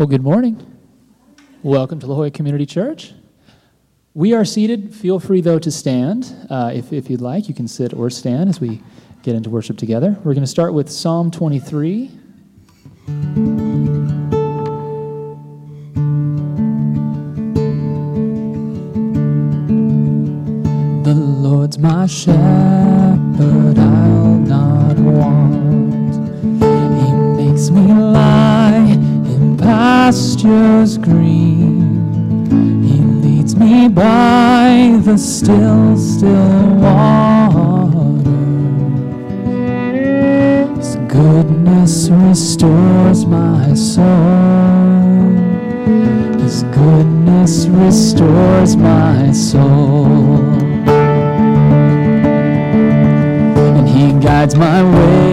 [0.00, 0.56] Well, good morning.
[1.62, 3.12] Welcome to La Jolla Community Church.
[4.14, 4.94] We are seated.
[4.94, 6.34] Feel free, though, to stand.
[6.48, 8.80] Uh, if, if you'd like, you can sit or stand as we
[9.22, 10.16] get into worship together.
[10.24, 12.10] We're going to start with Psalm 23.
[21.04, 23.78] The Lord's my shepherd.
[23.78, 23.99] I
[30.80, 32.00] green.
[32.82, 38.00] He leads me by the still, still water.
[40.76, 44.06] His goodness restores my soul.
[46.40, 50.38] His goodness restores my soul.
[53.76, 55.29] And he guides my way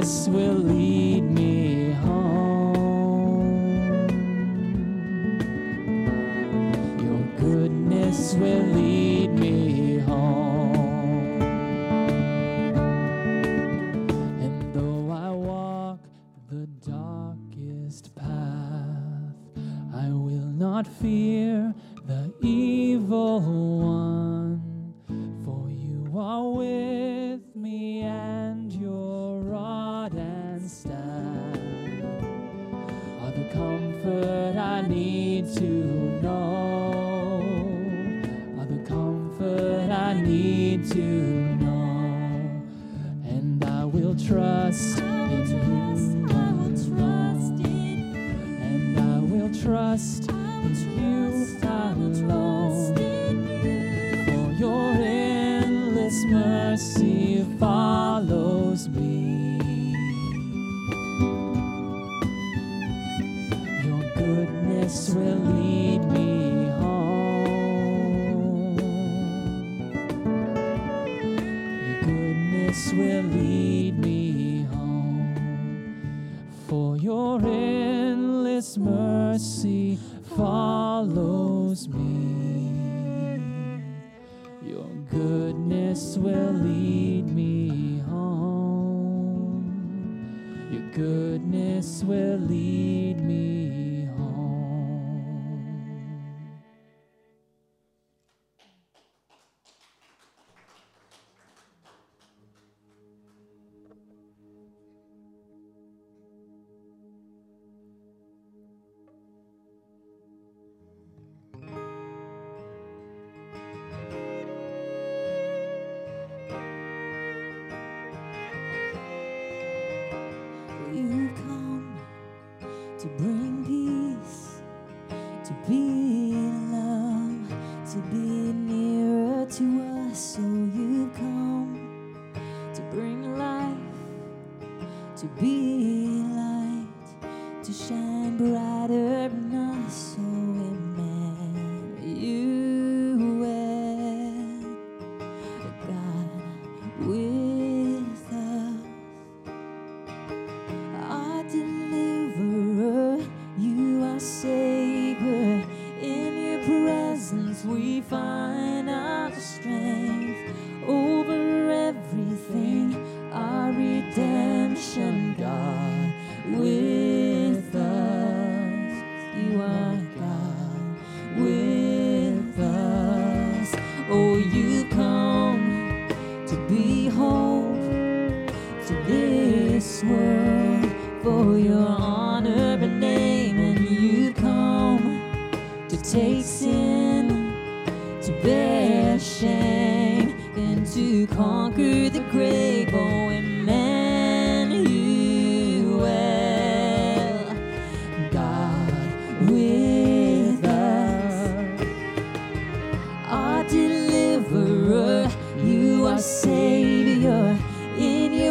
[0.00, 0.79] this will lead.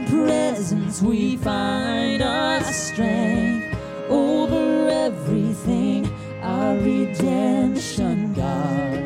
[0.10, 3.78] Presence we find our strength
[4.10, 6.12] over everything,
[6.42, 9.04] our redemption, God.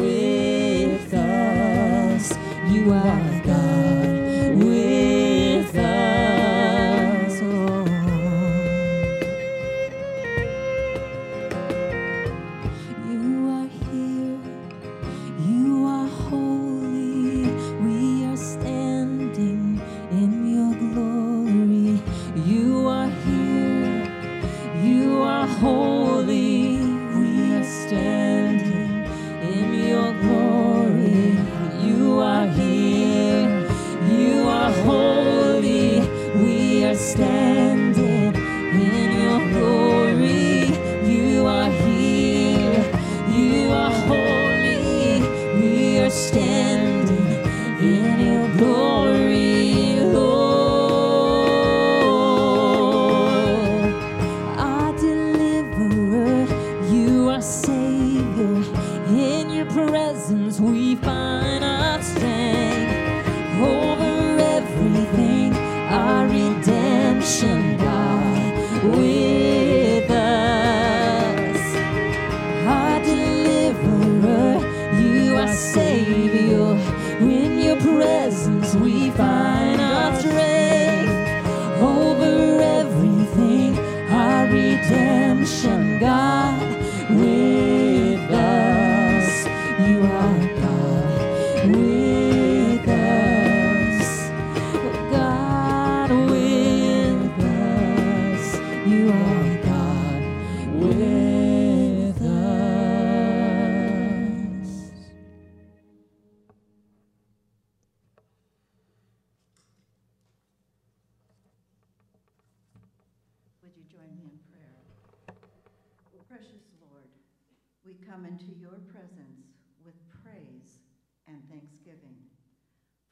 [0.00, 2.32] With us,
[2.68, 3.25] you are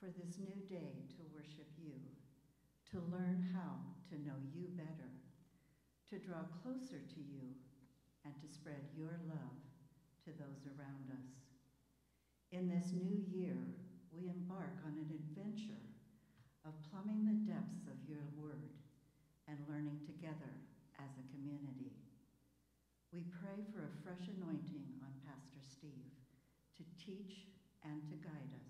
[0.05, 1.97] for this new day to worship you,
[2.93, 5.09] to learn how to know you better,
[6.13, 7.57] to draw closer to you,
[8.29, 9.57] and to spread your love
[10.21, 11.33] to those around us.
[12.53, 13.57] In this new year,
[14.13, 15.89] we embark on an adventure
[16.69, 18.77] of plumbing the depths of your word
[19.49, 20.53] and learning together
[21.01, 21.97] as a community.
[23.09, 26.13] We pray for a fresh anointing on Pastor Steve
[26.77, 27.49] to teach
[27.89, 28.64] and to guide us.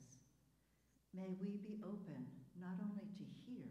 [1.14, 2.26] May we be open
[2.58, 3.70] not only to hear,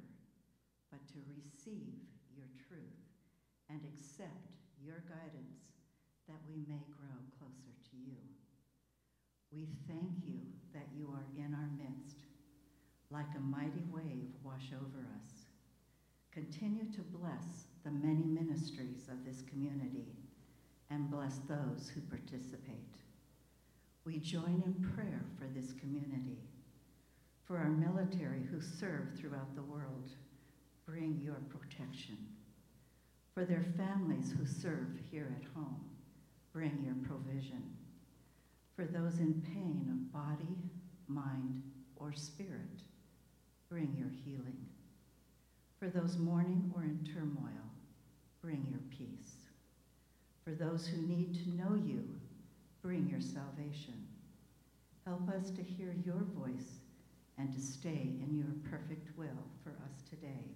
[0.90, 2.00] but to receive
[2.31, 3.04] your truth
[3.69, 5.75] and accept your guidance
[6.28, 8.16] that we may grow closer to you.
[9.51, 10.40] We thank you
[10.74, 12.24] that you are in our midst.
[13.12, 15.45] Like a mighty wave, wash over us.
[16.31, 20.07] Continue to bless the many ministries of this community
[20.90, 22.95] and bless those who participate.
[24.06, 26.40] We join in prayer for this community.
[27.45, 30.12] For our military who serve throughout the world,
[30.85, 32.18] bring your protection.
[33.33, 35.83] For their families who serve here at home,
[36.54, 37.76] bring your provision.
[38.76, 40.56] For those in pain of body,
[41.07, 41.62] mind,
[41.97, 42.81] or spirit,
[43.69, 44.66] bring your healing.
[45.80, 47.68] For those mourning or in turmoil,
[48.42, 49.33] bring your peace.
[50.45, 52.04] For those who need to know you,
[52.81, 54.07] bring your salvation.
[55.06, 56.80] Help us to hear your voice
[57.37, 60.56] and to stay in your perfect will for us today.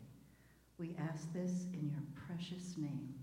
[0.78, 3.14] We ask this in your precious name,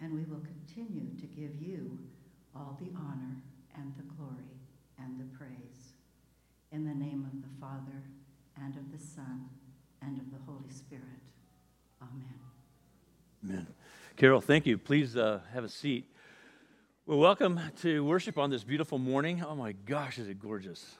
[0.00, 1.98] and we will continue to give you
[2.54, 3.36] all the honor
[3.76, 4.58] and the glory
[4.98, 5.94] and the praise.
[6.72, 8.02] In the name of the Father,
[8.56, 9.48] and of the Son,
[10.02, 11.04] and of the Holy Spirit.
[12.02, 12.34] Amen.
[13.44, 13.66] Amen.
[14.16, 14.76] Carol, thank you.
[14.76, 16.04] Please uh, have a seat.
[17.06, 19.42] Well, welcome to worship on this beautiful morning.
[19.42, 20.96] Oh my gosh, is it gorgeous!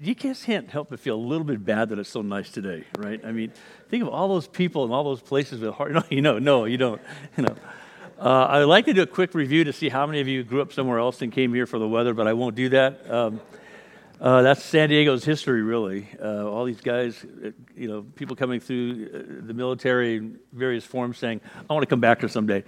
[0.00, 2.84] You just can't help but feel a little bit bad that it's so nice today,
[2.96, 3.20] right?
[3.24, 3.52] I mean,
[3.88, 5.92] think of all those people and all those places with heart.
[5.98, 7.00] No, you know, no, you don't.
[7.36, 7.56] You know,
[8.20, 10.62] uh, I'd like to do a quick review to see how many of you grew
[10.62, 13.10] up somewhere else and came here for the weather, but I won't do that.
[13.10, 13.40] Um,
[14.20, 16.06] uh, that's San Diego's history, really.
[16.22, 20.84] Uh, all these guys, uh, you know, people coming through uh, the military in various
[20.84, 22.62] forms saying, I want to come back here someday.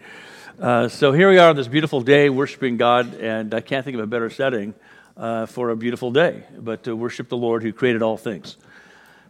[0.58, 3.94] Uh, so here we are on this beautiful day worshiping God, and I can't think
[3.96, 4.74] of a better setting
[5.20, 8.56] uh, for a beautiful day, but to worship the Lord who created all things.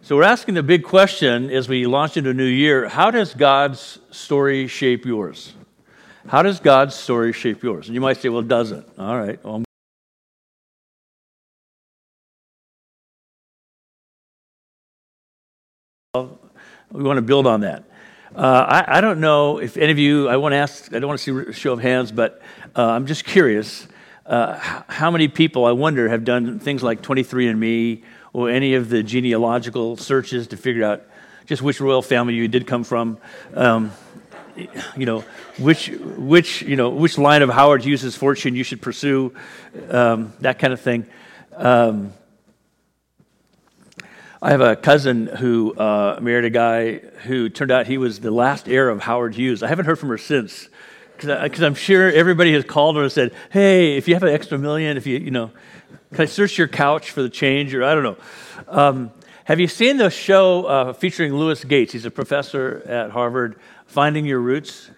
[0.02, 3.34] So we're asking the big question as we launch into a new year how does
[3.34, 5.52] God's story shape yours?
[6.28, 7.88] How does God's story shape yours?
[7.88, 8.86] And you might say, well, it doesn't.
[8.98, 9.42] All right.
[9.44, 9.64] Well,
[16.92, 17.84] We want to build on that.
[18.34, 21.08] Uh, I, I, don't know if any of you, I want to ask, I don't
[21.08, 22.42] want to see a show of hands, but
[22.76, 23.88] uh, I'm just curious
[24.30, 29.02] uh, how many people, I wonder, have done things like 23andMe or any of the
[29.02, 31.02] genealogical searches to figure out
[31.46, 33.18] just which royal family you did come from.
[33.54, 33.90] Um,
[34.96, 35.24] you know,
[35.58, 39.34] which, which, you know, which line of Howard Hughes' fortune you should pursue,
[39.88, 41.06] um, that kind of thing.
[41.56, 42.12] Um,
[44.40, 48.30] I have a cousin who uh, married a guy who turned out he was the
[48.30, 49.64] last heir of Howard Hughes.
[49.64, 50.68] I haven't heard from her since
[51.26, 54.58] because I'm sure everybody has called her and said, "Hey, if you have an extra
[54.58, 55.50] million, if you, you know,
[56.12, 58.16] can I search your couch for the change?" Or I don't know.
[58.68, 59.12] Um,
[59.44, 61.92] have you seen the show uh, featuring Louis Gates?
[61.92, 63.56] He's a professor at Harvard.
[63.90, 64.88] Finding Your Roots.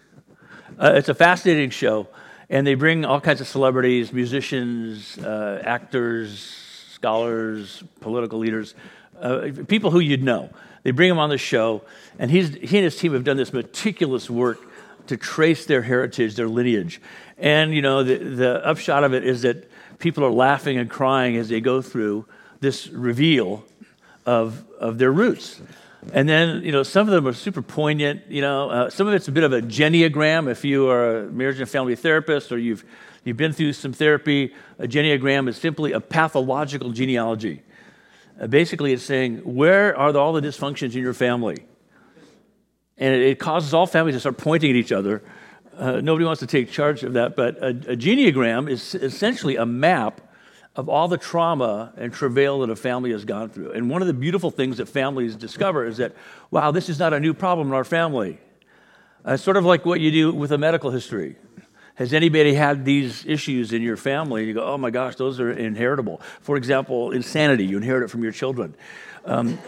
[0.79, 2.09] Uh, it's a fascinating show,
[2.51, 6.55] and they bring all kinds of celebrities, musicians, uh, actors,
[6.93, 8.75] scholars, political leaders,
[9.19, 10.51] uh, people who you'd know.
[10.83, 11.83] They bring them on the show,
[12.19, 14.61] and he's, he and his team have done this meticulous work
[15.07, 17.01] to trace their heritage, their lineage.
[17.39, 21.37] And, you know, the, the upshot of it is that people are laughing and crying
[21.37, 22.27] as they go through
[22.61, 23.65] this reveal
[24.27, 25.61] of, of their roots.
[26.13, 28.23] And then, you know, some of them are super poignant.
[28.29, 31.27] You know, uh, some of it's a bit of a genogram If you are a
[31.27, 32.85] marriage and family therapist or you've,
[33.25, 37.63] you've been through some therapy, a genogram is simply a pathological genealogy.
[38.41, 41.59] Uh, basically, it's saying, where are the, all the dysfunctions in your family?
[43.03, 45.25] And it, it, causes all families to start pointing at each other.
[45.77, 49.67] Uh, nobody wants to take charge of that, but a, a genogram is essentially a
[49.67, 50.21] map
[50.77, 53.73] of all the trauma and travail that a family has gone through.
[53.73, 56.15] And one of the beautiful things that families discover is that,
[56.53, 58.39] wow, this is not a new problem in our family.
[59.25, 61.35] Uh, sort of like what you do with a medical history.
[61.97, 64.47] Has anybody had these issues in your family?
[64.47, 66.21] You go, oh my gosh, those are inheritable.
[66.41, 68.77] For example, insanity, you inherit it from your children.
[69.25, 69.59] Um,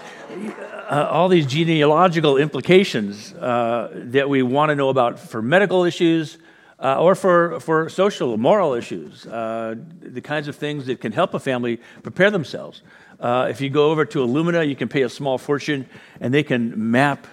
[0.90, 6.38] uh, all these genealogical implications uh, that we want to know about for medical issues,
[6.78, 11.32] uh, or for, for social, moral issues, uh, the kinds of things that can help
[11.32, 12.82] a family prepare themselves.
[13.20, 15.88] Uh, if you go over to Illumina, you can pay a small fortune
[16.20, 17.26] and they can map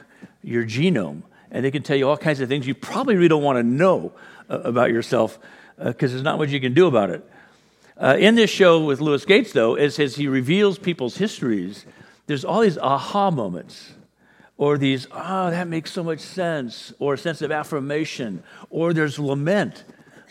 [0.44, 3.44] your genome and they can tell you all kinds of things you probably really don't
[3.44, 4.14] want to know
[4.50, 5.38] uh, about yourself
[5.78, 7.28] because there's not much you can do about it.
[8.00, 11.86] In this show with Louis Gates, though, as, as he reveals people's histories,
[12.32, 13.92] there's all these aha moments
[14.58, 19.20] or these, oh, that makes so much sense, or a sense of affirmation, or there's
[19.20, 19.84] lament.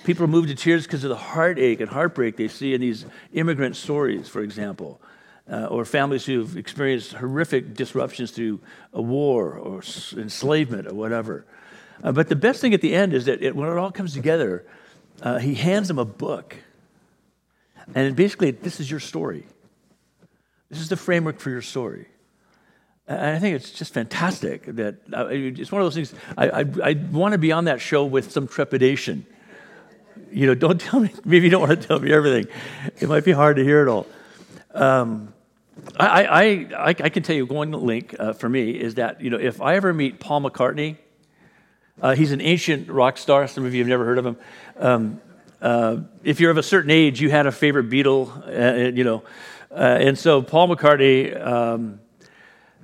[0.04, 3.04] People are moved to tears because of the heartache and heartbreak they see in these
[3.34, 4.98] immigrant stories, for example,
[5.52, 8.60] uh, or families who've experienced horrific disruptions through
[8.94, 9.82] a war or
[10.16, 11.44] enslavement or whatever.
[12.02, 14.14] Uh, but the best thing at the end is that it, when it all comes
[14.14, 14.64] together,
[15.20, 16.56] uh, he hands them a book.
[17.94, 19.44] And basically, this is your story.
[20.70, 22.06] This is the framework for your story.
[23.08, 26.14] And I think it's just fantastic that uh, it's one of those things.
[26.38, 29.26] I, I, I want to be on that show with some trepidation.
[30.30, 32.46] You know, don't tell me, maybe you don't want to tell me everything.
[33.00, 34.06] It might be hard to hear it all.
[34.72, 35.34] Um,
[35.96, 39.30] I, I, I, I, can tell you one link uh, for me is that, you
[39.30, 40.98] know, if I ever meet Paul McCartney,
[42.00, 43.48] uh, he's an ancient rock star.
[43.48, 44.36] Some of you have never heard of him.
[44.76, 45.20] Um,
[45.60, 49.24] uh, if you're of a certain age, you had a favorite Beatle, uh, you know.
[49.70, 52.00] Uh, and so Paul McCartney, um,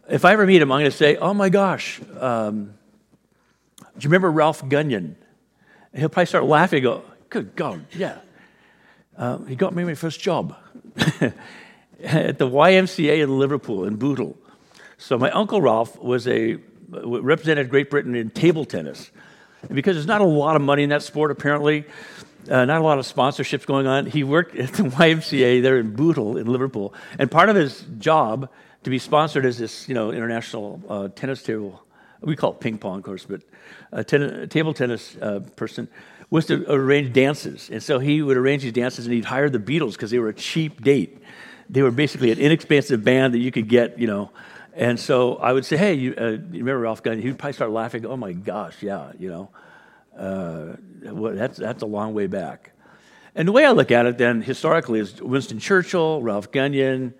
[0.09, 2.75] if I ever meet him, I'm going to say, oh my gosh, um,
[3.79, 5.17] do you remember Ralph Gunyon?
[5.93, 8.19] And he'll probably start laughing go, good God, yeah.
[9.17, 10.57] Uh, he got me my first job
[10.97, 14.37] at the YMCA in Liverpool, in Bootle.
[14.99, 19.11] So my uncle Ralph was a, represented Great Britain in table tennis.
[19.63, 21.85] And because there's not a lot of money in that sport, apparently,
[22.49, 24.07] uh, not a lot of sponsorships going on.
[24.07, 26.95] He worked at the YMCA there in Bootle in Liverpool.
[27.19, 28.49] And part of his job
[28.85, 31.83] to be sponsored as this, you know, international uh, tennis table.
[32.21, 33.43] We call it ping pong, of course, but
[33.93, 35.89] a ten- table tennis uh, person
[36.31, 37.71] was to arrange dances.
[37.71, 40.29] And so he would arrange these dances and he'd hire the Beatles because they were
[40.29, 41.23] a cheap date.
[41.69, 44.31] They were basically an inexpensive band that you could get, you know.
[44.75, 47.21] And so I would say, hey, you, uh, you remember Ralph Gunn?
[47.21, 48.05] He'd probably start laughing.
[48.07, 49.51] Oh my gosh, yeah, you know.
[50.17, 52.73] Uh, that's, that's a long way back.
[53.35, 57.13] And the way I look at it then historically is Winston Churchill, Ralph Gunyon,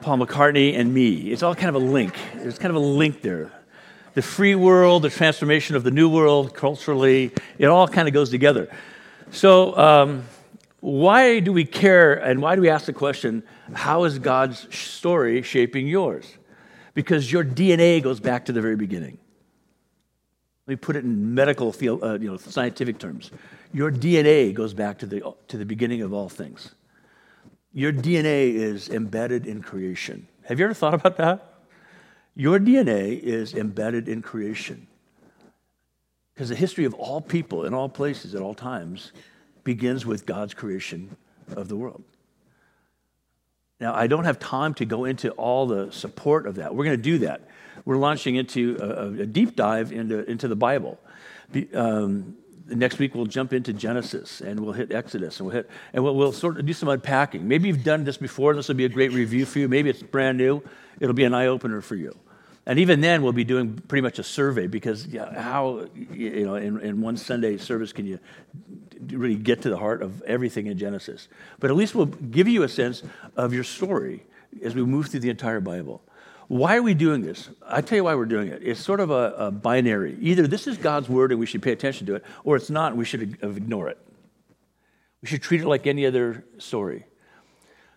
[0.00, 1.30] Paul McCartney, and me.
[1.30, 2.14] It's all kind of a link.
[2.34, 3.52] There's kind of a link there.
[4.14, 8.30] The free world, the transformation of the new world culturally, it all kind of goes
[8.30, 8.68] together.
[9.30, 10.24] So, um,
[10.80, 15.42] why do we care and why do we ask the question, how is God's story
[15.42, 16.26] shaping yours?
[16.94, 19.18] Because your DNA goes back to the very beginning.
[20.66, 23.30] Let me put it in medical, field, uh, you know, scientific terms.
[23.72, 26.74] Your DNA goes back to the, to the beginning of all things.
[27.72, 30.26] Your DNA is embedded in creation.
[30.44, 31.54] Have you ever thought about that?
[32.34, 34.86] Your DNA is embedded in creation.
[36.34, 39.12] Because the history of all people in all places at all times
[39.62, 41.16] begins with God's creation
[41.54, 42.02] of the world.
[43.80, 46.74] Now, I don't have time to go into all the support of that.
[46.74, 47.48] We're going to do that.
[47.86, 51.00] We're launching into a, a deep dive into, into the Bible.
[51.72, 56.02] Um, next week we'll jump into Genesis and we'll hit Exodus and we'll hit and
[56.02, 57.46] we'll, we'll, sort of do some unpacking.
[57.46, 58.54] Maybe you've done this before.
[58.54, 59.68] This will be a great review for you.
[59.68, 60.62] Maybe it's brand new.
[61.00, 62.18] It'll be an eye opener for you.
[62.68, 66.56] And even then, we'll be doing pretty much a survey because yeah, how, you know,
[66.56, 68.18] in, in one Sunday service can you
[69.12, 71.28] really get to the heart of everything in Genesis?
[71.60, 73.04] But at least we'll give you a sense
[73.36, 74.26] of your story
[74.64, 76.02] as we move through the entire Bible.
[76.48, 77.48] Why are we doing this?
[77.66, 78.62] I tell you why we're doing it.
[78.62, 80.16] It's sort of a, a binary.
[80.20, 82.92] Either this is God's word and we should pay attention to it, or it's not
[82.92, 83.98] and we should ignore it.
[85.22, 87.04] We should treat it like any other story.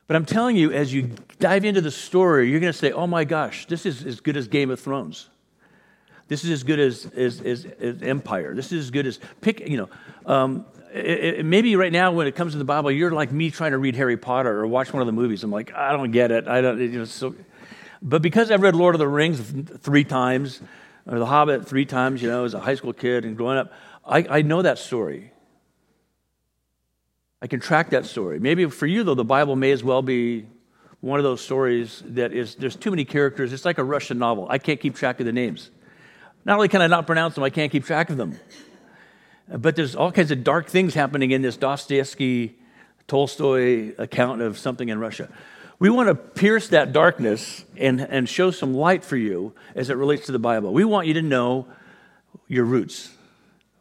[0.07, 3.05] But I'm telling you, as you dive into the story, you're going to say, oh
[3.05, 5.29] my gosh, this is as good as Game of Thrones.
[6.27, 8.55] This is as good as, as, as, as Empire.
[8.55, 9.89] This is as good as pick, you know.
[10.25, 13.51] Um, it, it, maybe right now, when it comes to the Bible, you're like me
[13.51, 15.43] trying to read Harry Potter or watch one of the movies.
[15.43, 16.47] I'm like, I don't get it.
[16.47, 17.35] I don't, you know, so.
[18.01, 19.39] But because I've read Lord of the Rings
[19.79, 20.61] three times,
[21.05, 23.73] or The Hobbit three times, you know, as a high school kid and growing up,
[24.05, 25.31] I, I know that story.
[27.41, 28.39] I can track that story.
[28.39, 30.45] Maybe for you, though, the Bible may as well be
[31.01, 33.53] one of those stories that is, there's too many characters.
[33.53, 34.47] It's like a Russian novel.
[34.49, 35.71] I can't keep track of the names.
[36.45, 38.37] Not only can I not pronounce them, I can't keep track of them.
[39.47, 42.57] But there's all kinds of dark things happening in this Dostoevsky,
[43.07, 45.29] Tolstoy account of something in Russia.
[45.79, 49.95] We want to pierce that darkness and, and show some light for you as it
[49.95, 50.73] relates to the Bible.
[50.73, 51.67] We want you to know
[52.47, 53.11] your roots.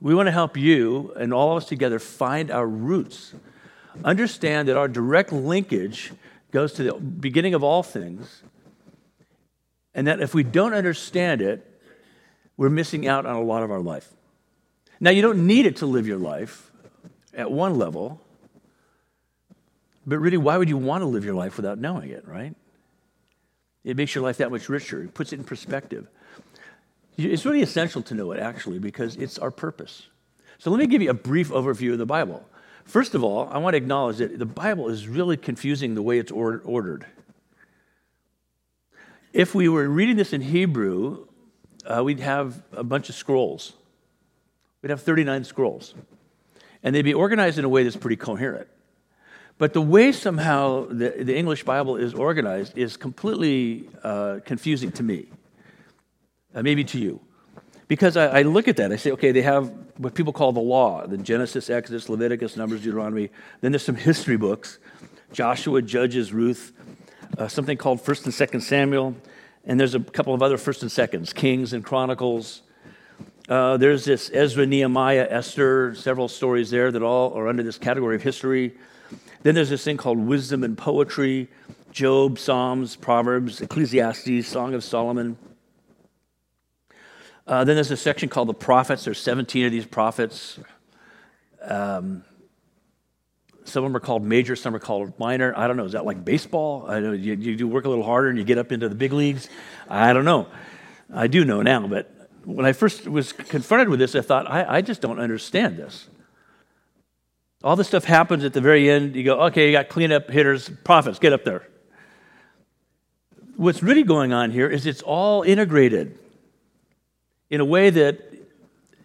[0.00, 3.34] We want to help you and all of us together find our roots
[4.04, 6.12] understand that our direct linkage
[6.50, 8.42] goes to the beginning of all things,
[9.94, 11.64] and that if we don't understand it,
[12.56, 14.08] we're missing out on a lot of our life.
[15.00, 16.70] Now, you don't need it to live your life
[17.34, 18.20] at one level,
[20.08, 22.54] but really, why would you want to live your life without knowing it, right?
[23.84, 26.08] It makes your life that much richer, it puts it in perspective.
[27.18, 30.06] It's really essential to know it, actually, because it's our purpose.
[30.58, 32.48] So, let me give you a brief overview of the Bible.
[32.84, 36.18] First of all, I want to acknowledge that the Bible is really confusing the way
[36.18, 37.04] it's ordered.
[39.34, 41.26] If we were reading this in Hebrew,
[41.84, 43.74] uh, we'd have a bunch of scrolls.
[44.80, 45.94] We'd have 39 scrolls.
[46.82, 48.68] And they'd be organized in a way that's pretty coherent.
[49.58, 55.02] But the way somehow the, the English Bible is organized is completely uh, confusing to
[55.02, 55.26] me,
[56.54, 57.20] uh, maybe to you.
[57.88, 60.60] Because I, I, look at that, I say, okay, they have what people call the
[60.60, 63.30] law, the Genesis, Exodus, Leviticus, Numbers, Deuteronomy.
[63.60, 64.78] Then there's some history books,
[65.32, 66.72] Joshua, Judges, Ruth,
[67.36, 69.16] uh, something called First and Second Samuel,
[69.64, 72.62] and there's a couple of other First and Seconds, Kings and Chronicles.
[73.48, 78.14] Uh, there's this Ezra, Nehemiah, Esther, several stories there that all are under this category
[78.14, 78.74] of history.
[79.48, 81.48] Then there's this thing called wisdom and poetry,
[81.90, 85.38] Job, Psalms, Proverbs, Ecclesiastes, Song of Solomon.
[87.46, 89.06] Uh, then there's a section called the prophets.
[89.06, 90.58] There's 17 of these prophets.
[91.62, 92.24] Um,
[93.64, 95.54] some of them are called major, some are called minor.
[95.56, 95.86] I don't know.
[95.86, 96.84] Is that like baseball?
[96.86, 99.14] I know you, you work a little harder and you get up into the big
[99.14, 99.48] leagues.
[99.88, 100.48] I don't know.
[101.10, 104.76] I do know now, but when I first was confronted with this, I thought, I,
[104.76, 106.06] I just don't understand this.
[107.62, 109.16] All this stuff happens at the very end.
[109.16, 111.66] You go, okay, you got cleanup hitters, prophets, get up there.
[113.56, 116.16] What's really going on here is it's all integrated
[117.50, 118.20] in a way that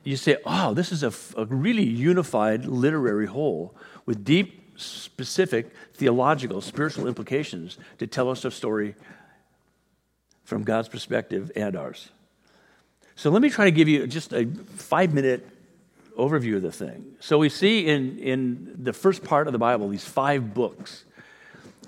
[0.04, 3.74] you say, oh, this is a, a really unified literary whole
[4.06, 8.96] with deep, specific theological, spiritual implications to tell us a story
[10.44, 12.10] from God's perspective and ours.
[13.16, 15.48] So let me try to give you just a five minute
[16.18, 17.16] overview of the thing.
[17.20, 21.06] So we see in, in the first part of the Bible these five books,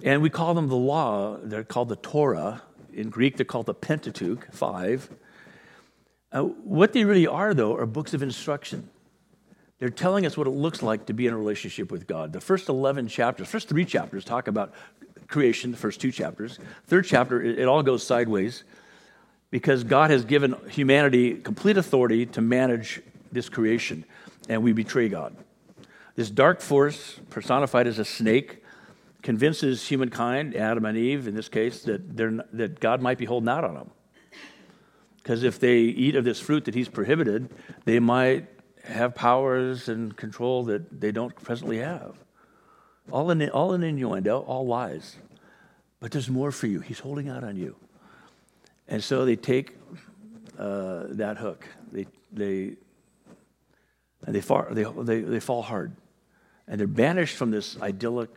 [0.03, 1.37] and we call them the law.
[1.41, 2.61] They're called the Torah.
[2.93, 5.09] In Greek, they're called the Pentateuch, five.
[6.31, 8.89] Uh, what they really are, though, are books of instruction.
[9.79, 12.33] They're telling us what it looks like to be in a relationship with God.
[12.33, 14.73] The first 11 chapters, first three chapters talk about
[15.27, 16.59] creation, the first two chapters.
[16.87, 18.63] Third chapter, it, it all goes sideways
[19.51, 23.01] because God has given humanity complete authority to manage
[23.35, 24.03] this creation,
[24.49, 25.35] and we betray God.
[26.15, 28.63] This dark force, personified as a snake,
[29.21, 33.49] convinces humankind, Adam and Eve in this case, that, they're, that God might be holding
[33.49, 33.91] out on them.
[35.17, 37.49] Because if they eat of this fruit that he's prohibited,
[37.85, 38.47] they might
[38.83, 42.15] have powers and control that they don't presently have.
[43.11, 45.17] All in, all in innuendo, all lies.
[45.99, 46.79] But there's more for you.
[46.79, 47.75] He's holding out on you.
[48.87, 49.75] And so they take
[50.59, 52.75] uh, that hook, they, they,
[54.25, 55.95] and they fall, they, they, they fall hard.
[56.67, 58.29] And they're banished from this idyllic,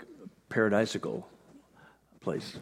[0.51, 1.24] paradisical
[2.20, 2.59] place.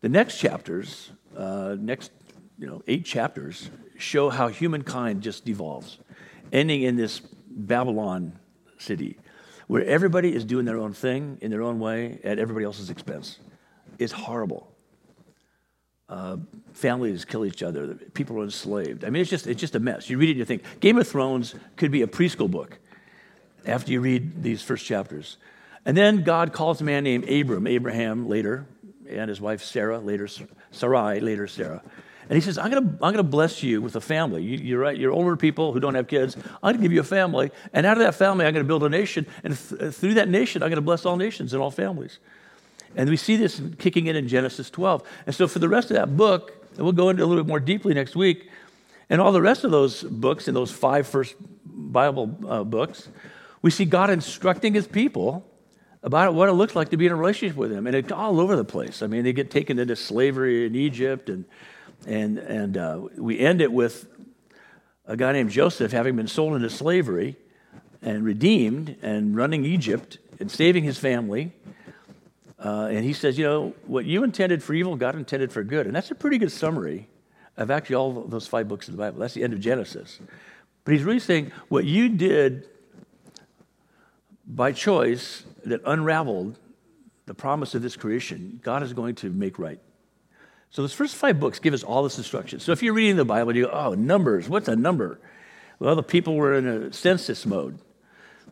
[0.00, 2.10] The next chapters, uh, next
[2.58, 5.98] you know, eight chapters, show how humankind just devolves,
[6.52, 8.38] ending in this Babylon
[8.78, 9.18] city
[9.68, 13.38] where everybody is doing their own thing in their own way at everybody else's expense.
[13.98, 14.72] It's horrible.
[16.08, 16.38] Uh,
[16.72, 17.94] families kill each other.
[18.14, 19.04] People are enslaved.
[19.04, 20.08] I mean, it's just, it's just a mess.
[20.08, 22.78] You read it and you think, Game of Thrones could be a preschool book
[23.66, 25.36] after you read these first chapters.
[25.84, 28.66] And then God calls a man named Abram, Abraham later,
[29.08, 30.28] and his wife Sarah, later
[30.70, 31.82] Sarai, later Sarah.
[32.28, 34.42] And he says, I'm going to I'm gonna bless you with a family.
[34.42, 36.36] You, you're right, you're older people who don't have kids.
[36.62, 37.50] I'm going to give you a family.
[37.72, 39.26] And out of that family, I'm going to build a nation.
[39.44, 42.18] And th- through that nation, I'm going to bless all nations and all families.
[42.96, 45.02] And we see this kicking in in Genesis 12.
[45.26, 47.48] And so for the rest of that book, and we'll go into a little bit
[47.48, 48.48] more deeply next week,
[49.10, 53.08] and all the rest of those books, in those five first Bible uh, books,
[53.62, 55.46] we see God instructing his people
[56.02, 57.86] about what it looks like to be in a relationship with him.
[57.86, 59.02] And it's all over the place.
[59.02, 61.44] I mean, they get taken into slavery in Egypt, and,
[62.06, 64.06] and, and uh, we end it with
[65.06, 67.36] a guy named Joseph having been sold into slavery
[68.02, 71.52] and redeemed and running Egypt and saving his family.
[72.62, 75.86] Uh, and he says, you know, what you intended for evil, God intended for good.
[75.86, 77.08] And that's a pretty good summary
[77.56, 79.20] of actually all those five books of the Bible.
[79.20, 80.18] That's the end of Genesis.
[80.84, 82.66] But he's really saying what you did
[84.46, 86.58] by choice that unraveled
[87.26, 89.78] the promise of this creation, God is going to make right.
[90.70, 92.60] So those first five books give us all this instruction.
[92.60, 95.20] So if you're reading the Bible, you go, oh, numbers, what's a number?
[95.78, 97.78] Well, the people were in a census mode.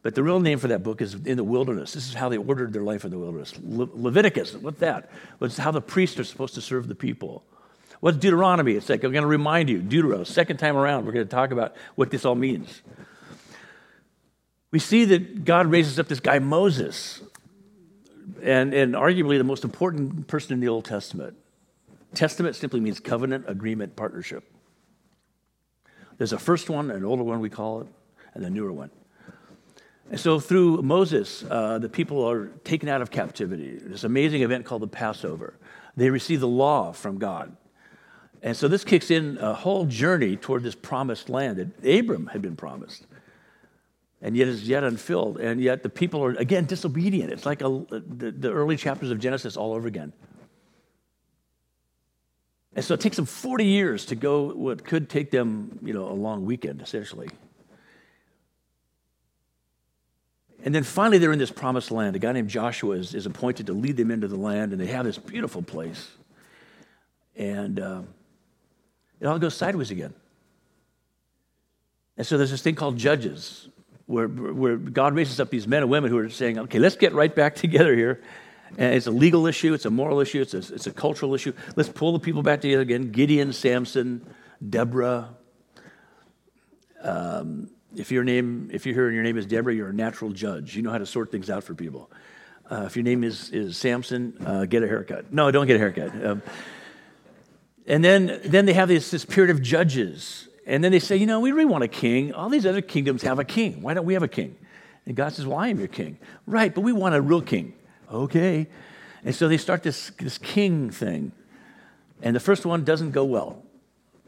[0.07, 1.95] But the real name for that book is in the wilderness.
[1.95, 3.53] This is how they ordered their life in the wilderness.
[3.61, 5.11] Le- Leviticus, what's that?
[5.40, 7.42] It's how the priests are supposed to serve the people.
[7.99, 8.75] What's Deuteronomy?
[8.75, 11.51] It's like, I'm going to remind you, Deuteronomy, second time around, we're going to talk
[11.51, 12.83] about what this all means.
[14.71, 17.21] We see that God raises up this guy, Moses,
[18.45, 21.37] and, and arguably the most important person in the Old Testament.
[22.14, 24.45] Testament simply means covenant, agreement, partnership.
[26.16, 27.88] There's a first one, an older one, we call it,
[28.35, 28.92] and a newer one.
[30.11, 33.77] And so through Moses, uh, the people are taken out of captivity.
[33.77, 35.55] This amazing event called the Passover.
[35.97, 37.57] They receive the law from God.
[38.42, 42.42] And so this kicks in a whole journey toward this promised land that Abram had
[42.42, 43.07] been promised.
[44.23, 45.38] And yet is yet unfilled.
[45.38, 47.33] And yet the people are, again, disobedient.
[47.33, 50.12] It's like a, the, the early chapters of Genesis all over again.
[52.77, 56.09] And so it takes them 40 years to go what could take them, you know,
[56.09, 57.29] a long weekend, essentially.
[60.66, 62.16] And then finally, they're in this promised land.
[62.16, 64.87] A guy named Joshua is, is appointed to lead them into the land, and they
[64.87, 66.11] have this beautiful place.
[67.37, 68.02] And uh,
[69.20, 70.12] it all goes sideways again.
[72.16, 73.68] And so there's this thing called judges,
[74.07, 77.12] where, where God raises up these men and women who are saying, okay, let's get
[77.12, 78.20] right back together here.
[78.76, 81.52] And it's a legal issue, it's a moral issue, it's a, it's a cultural issue.
[81.76, 84.26] Let's pull the people back together again Gideon, Samson,
[84.68, 85.29] Deborah.
[87.00, 90.31] Um, if your name, if you're here and your name is Deborah, you're a natural
[90.31, 90.77] judge.
[90.77, 92.11] You know how to sort things out for people.
[92.71, 95.33] Uh, if your name is, is Samson, uh, get a haircut.
[95.33, 96.25] No, don't get a haircut.
[96.25, 96.43] Um,
[97.87, 100.49] and then, then they have this, this period of judges.
[100.67, 102.35] And then they say, you know, we really want a king.
[102.35, 103.83] All these other kingdoms have a king.
[103.83, 104.57] Why don't we have a king?
[105.07, 106.19] And God says, well, I am your king.
[106.47, 107.75] Right, but we want a real king.
[108.13, 108.67] Okay.
[109.25, 111.33] And so they start this, this king thing.
[112.21, 113.63] And the first one doesn't go well.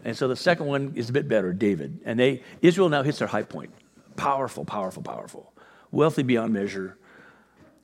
[0.05, 2.01] And so the second one is a bit better, David.
[2.05, 3.73] And they Israel now hits their high point.
[4.17, 5.53] Powerful, powerful, powerful.
[5.91, 6.99] Wealthy beyond measure.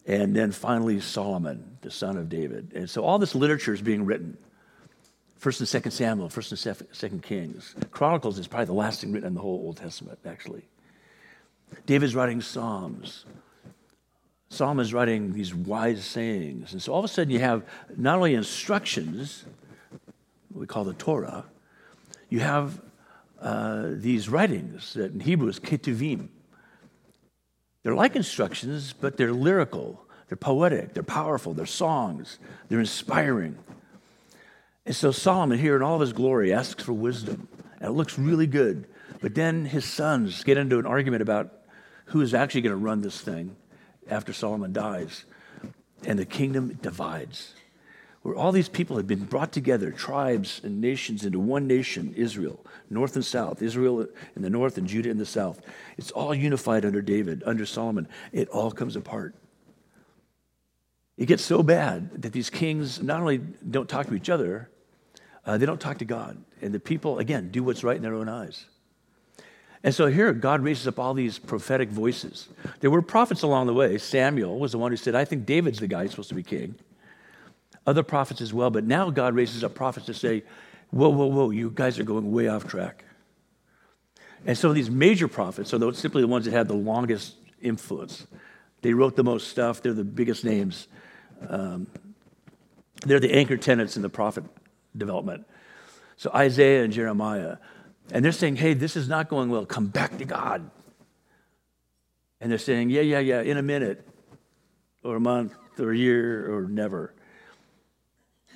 [0.06, 2.72] And then finally Solomon, the son of David.
[2.74, 4.36] And so all this literature is being written.
[5.36, 7.74] First and Second Samuel, First and Second Kings.
[7.90, 10.68] Chronicles is probably the last thing written in the whole Old Testament, actually.
[11.86, 13.26] David's writing Psalms.
[14.48, 16.72] Solomon is writing these wise sayings.
[16.72, 17.64] And so all of a sudden you have
[17.96, 19.44] not only instructions,
[20.52, 21.44] we call the Torah,
[22.34, 22.80] you have
[23.40, 26.30] uh, these writings that in Hebrew is ketuvim.
[27.84, 33.56] They're like instructions, but they're lyrical, they're poetic, they're powerful, they're songs, they're inspiring.
[34.84, 37.46] And so Solomon, here in all of his glory, asks for wisdom.
[37.78, 38.88] And it looks really good.
[39.20, 41.52] But then his sons get into an argument about
[42.06, 43.54] who is actually going to run this thing
[44.10, 45.24] after Solomon dies.
[46.04, 47.54] And the kingdom divides
[48.24, 52.58] where all these people had been brought together, tribes and nations, into one nation, Israel,
[52.90, 55.60] north and south, Israel in the north and Judah in the south.
[55.96, 58.08] It's all unified under David, under Solomon.
[58.32, 59.34] It all comes apart.
[61.16, 64.68] It gets so bad that these kings not only don't talk to each other,
[65.46, 66.38] Uh, they don't talk to God.
[66.62, 68.64] And the people, again, do what's right in their own eyes.
[69.82, 72.48] And so here, God raises up all these prophetic voices.
[72.80, 73.98] There were prophets along the way.
[73.98, 76.42] Samuel was the one who said, I think David's the guy who's supposed to be
[76.42, 76.76] king.
[77.86, 78.70] Other prophets as well.
[78.70, 80.42] But now God raises up prophets to say,
[80.90, 83.04] Whoa, whoa, whoa, you guys are going way off track.
[84.46, 88.26] And some of these major prophets are simply the ones that had the longest influence.
[88.82, 90.86] They wrote the most stuff, they're the biggest names.
[91.48, 91.86] Um,
[93.04, 94.44] they're the anchor tenants in the prophet
[94.96, 95.46] development.
[96.16, 97.56] So Isaiah and Jeremiah.
[98.12, 99.64] And they're saying, hey, this is not going well.
[99.66, 100.70] Come back to God.
[102.40, 104.06] And they're saying, yeah, yeah, yeah, in a minute,
[105.02, 107.14] or a month, or a year, or never.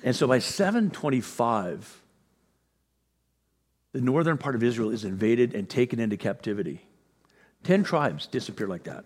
[0.03, 2.01] And so by 725,
[3.91, 6.85] the northern part of Israel is invaded and taken into captivity.
[7.63, 9.03] Ten tribes disappear like that,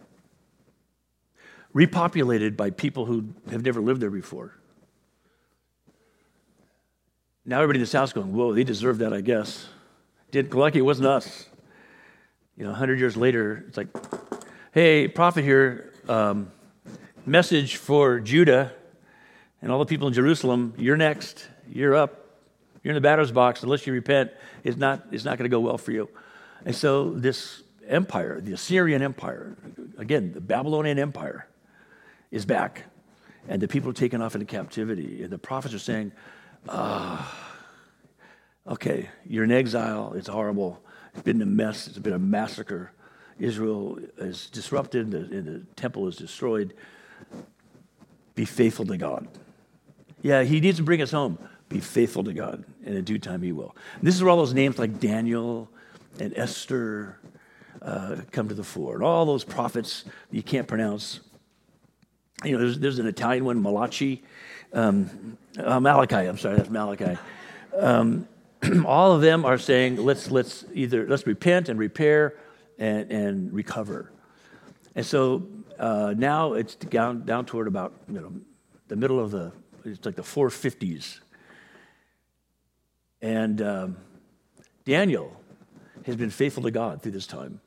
[1.74, 4.54] repopulated by people who have never lived there before.
[7.46, 9.68] Now everybody in the South's going, whoa, they deserve that, I guess.
[10.32, 11.48] Did lucky it wasn't us.
[12.56, 13.88] You know, 100 years later, it's like,
[14.72, 16.52] hey, prophet here, um,
[17.26, 18.72] message for Judah
[19.64, 22.38] and all the people in Jerusalem, you're next, you're up,
[22.84, 24.30] you're in the batter's box, unless you repent,
[24.66, 26.10] it's not, it's not going to go well for you.
[26.66, 29.56] And so this empire, the Assyrian Empire,
[29.98, 31.48] again, the Babylonian Empire,
[32.30, 32.84] is back.
[33.48, 35.24] And the people are taken off into captivity.
[35.24, 36.12] And the prophets are saying,
[36.68, 37.34] ah,
[38.68, 40.12] okay, you're in exile.
[40.14, 40.84] It's horrible.
[41.14, 41.88] It's been a mess.
[41.88, 42.92] It's been a massacre.
[43.40, 46.74] Israel is disrupted and the, and the temple is destroyed.
[48.36, 49.30] Be faithful to God.
[50.24, 51.38] Yeah, he needs to bring us home.
[51.70, 53.76] Be faithful to God, and in due time he will.
[53.98, 55.70] And this is where all those names like Daniel
[56.20, 57.20] and Esther
[57.82, 61.20] uh, come to the fore, and all those prophets you can't pronounce.
[62.44, 64.24] You know, there's, there's an Italian one, Malachi,
[64.72, 66.16] um, uh, Malachi.
[66.16, 67.18] I'm sorry, that's Malachi.
[67.78, 68.28] Um,
[68.86, 72.36] all of them are saying, let's let's either let's repent and repair
[72.80, 74.12] and, and recover.
[74.96, 78.32] And so uh, now it's down down toward about you know
[78.88, 79.52] the middle of the
[79.86, 81.20] it's like the 450s
[83.24, 83.98] and um,
[84.84, 85.36] Daniel
[86.06, 87.62] has been faithful to God through this time.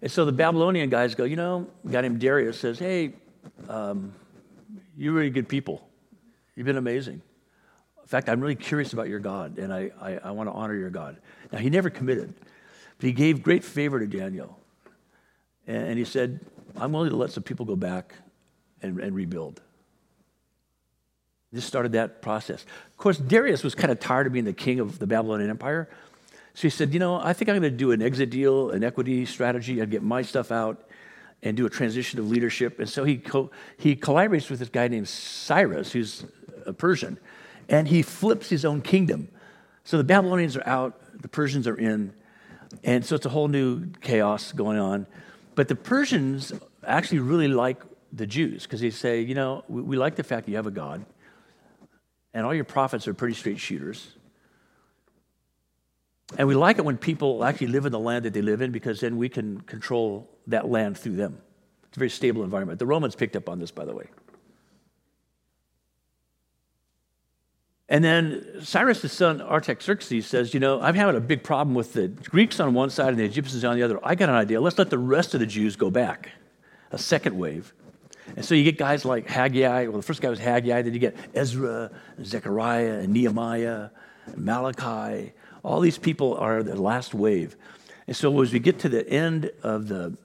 [0.00, 3.12] And so the Babylonian guys go, you know, a guy named Darius says, hey,
[3.68, 4.14] um,
[4.96, 5.86] you're really good people.
[6.56, 7.20] You've been amazing.
[8.00, 10.74] In fact, I'm really curious about your God, and I, I, I want to honor
[10.74, 11.18] your God.
[11.52, 12.34] Now, he never committed,
[12.98, 14.58] but he gave great favor to Daniel.
[15.66, 16.40] And, and he said,
[16.76, 18.14] I'm willing to let some people go back
[18.82, 19.60] and, and rebuild.
[21.52, 22.64] This started that process.
[22.90, 25.88] Of course, Darius was kind of tired of being the king of the Babylonian Empire.
[26.54, 28.82] So he said, You know, I think I'm going to do an exit deal, an
[28.82, 29.80] equity strategy.
[29.82, 30.88] I'd get my stuff out
[31.42, 32.78] and do a transition of leadership.
[32.78, 36.24] And so he, co- he collaborates with this guy named Cyrus, who's
[36.66, 37.18] a Persian,
[37.68, 39.28] and he flips his own kingdom.
[39.84, 42.12] So the Babylonians are out, the Persians are in,
[42.84, 45.06] and so it's a whole new chaos going on.
[45.54, 46.52] But the Persians
[46.86, 47.82] actually really like
[48.12, 50.66] the Jews because they say, you know, we, we like the fact that you have
[50.66, 51.04] a God
[52.34, 54.16] and all your prophets are pretty straight shooters.
[56.38, 58.72] And we like it when people actually live in the land that they live in
[58.72, 61.38] because then we can control that land through them.
[61.88, 62.78] It's a very stable environment.
[62.78, 64.06] The Romans picked up on this, by the way.
[67.90, 72.08] And then Cyrus' son, Artaxerxes, says, You know, I'm having a big problem with the
[72.08, 74.00] Greeks on one side and the Egyptians on the other.
[74.02, 74.62] I got an idea.
[74.62, 76.30] Let's let the rest of the Jews go back.
[76.90, 77.74] A second wave.
[78.36, 79.86] And so you get guys like Haggai.
[79.86, 80.82] Well, the first guy was Haggai.
[80.82, 81.90] Then you get Ezra,
[82.22, 83.90] Zechariah, and Nehemiah,
[84.26, 85.32] and Malachi.
[85.62, 87.56] All these people are the last wave.
[88.06, 90.16] And so as we get to the end of the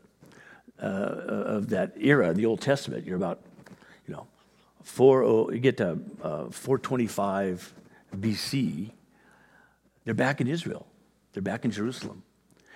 [0.81, 3.41] uh, of that era, the Old Testament, you're about,
[4.07, 4.27] you know,
[4.83, 5.23] four.
[5.23, 7.73] Oh, you get to uh, 425
[8.15, 8.91] BC.
[10.05, 10.85] They're back in Israel.
[11.33, 12.23] They're back in Jerusalem,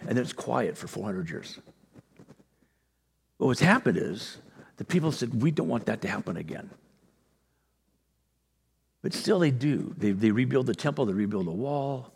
[0.01, 1.60] and then it's quiet for 400 years.
[3.38, 4.38] But what's happened is
[4.81, 6.71] the people said, We don't want that to happen again.
[9.03, 9.93] But still, they do.
[9.95, 12.15] They, they rebuild the temple, they rebuild the wall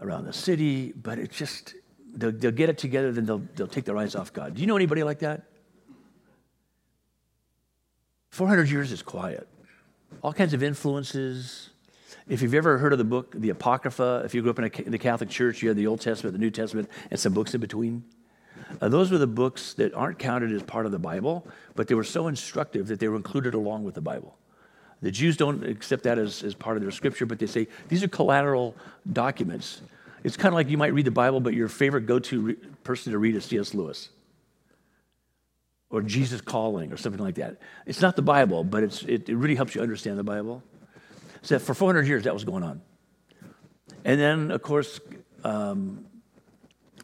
[0.00, 1.74] around the city, but it's just,
[2.14, 4.54] they'll, they'll get it together, then they'll, they'll take their eyes off God.
[4.54, 5.42] Do you know anybody like that?
[8.30, 9.46] 400 years is quiet.
[10.22, 11.68] All kinds of influences.
[12.26, 14.86] If you've ever heard of the book, the Apocrypha, if you grew up in, a,
[14.86, 17.52] in the Catholic Church, you had the Old Testament, the New Testament, and some books
[17.52, 18.02] in between.
[18.80, 21.94] Uh, those were the books that aren't counted as part of the Bible, but they
[21.94, 24.36] were so instructive that they were included along with the Bible.
[25.02, 28.02] The Jews don't accept that as, as part of their scripture, but they say these
[28.02, 28.76] are collateral
[29.12, 29.82] documents.
[30.22, 32.54] It's kind of like you might read the Bible, but your favorite go to re-
[32.84, 33.74] person to read is C.S.
[33.74, 34.10] Lewis
[35.92, 37.58] or Jesus Calling or something like that.
[37.86, 40.62] It's not the Bible, but it's, it, it really helps you understand the Bible.
[41.42, 42.80] So for 400 years, that was going on.
[44.04, 45.00] And then, of course,
[45.44, 46.06] um,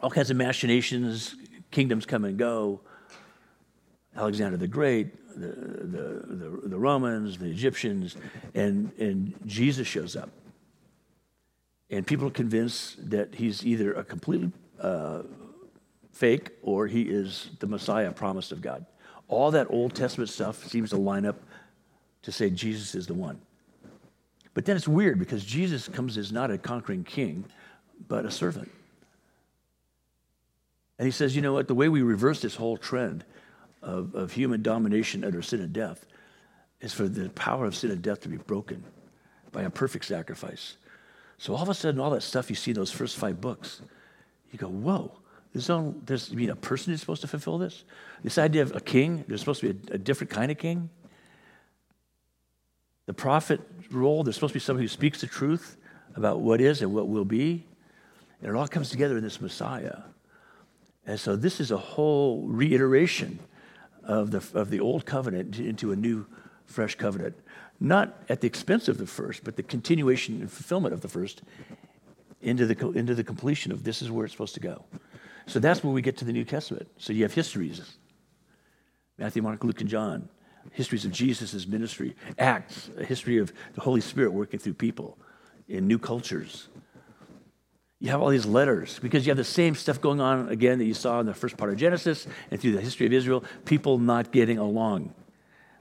[0.01, 1.37] all kinds of machinations,
[1.71, 2.81] kingdoms come and go.
[4.17, 8.17] Alexander the Great, the, the, the, the Romans, the Egyptians,
[8.55, 10.31] and, and Jesus shows up.
[11.91, 15.23] And people are convinced that he's either a completely uh,
[16.13, 18.85] fake or he is the Messiah promised of God.
[19.29, 21.37] All that Old Testament stuff seems to line up
[22.23, 23.41] to say Jesus is the one.
[24.55, 27.45] But then it's weird because Jesus comes as not a conquering king,
[28.09, 28.71] but a servant.
[30.99, 31.69] And he says, you know what?
[31.69, 33.25] The way we reverse this whole trend
[33.83, 36.05] of, of human domination under sin and death
[36.81, 38.83] is for the power of sin and death to be broken
[39.53, 40.77] by a perfect sacrifice.
[41.39, 43.81] So all of a sudden, all that stuff you see in those first five books,
[44.51, 45.13] you go, whoa,
[45.53, 47.85] there's, no, there's you mean a person is supposed to fulfill this?
[48.23, 50.91] This idea of a king, there's supposed to be a, a different kind of king.
[53.07, 55.77] The prophet role, there's supposed to be somebody who speaks the truth
[56.15, 57.65] about what is and what will be.
[58.41, 59.99] And it all comes together in this Messiah.
[61.09, 63.39] And so this is a whole reiteration
[64.05, 66.27] of the, of the old covenant into a new,
[66.67, 67.35] fresh covenant.
[67.81, 71.41] Not at the expense of the first, but the continuation and fulfillment of the first
[72.43, 74.85] into the, into the completion of this is where it's supposed to go.
[75.47, 76.87] So that's where we get to the New Testament.
[76.99, 77.97] So you have histories
[79.17, 80.29] Matthew, Mark, Luke, and John.
[80.73, 82.15] Histories of Jesus' ministry.
[82.39, 85.17] Acts, a history of the Holy Spirit working through people
[85.69, 86.69] in new cultures.
[88.01, 90.85] You have all these letters because you have the same stuff going on again that
[90.85, 93.99] you saw in the first part of Genesis and through the history of Israel, people
[93.99, 95.13] not getting along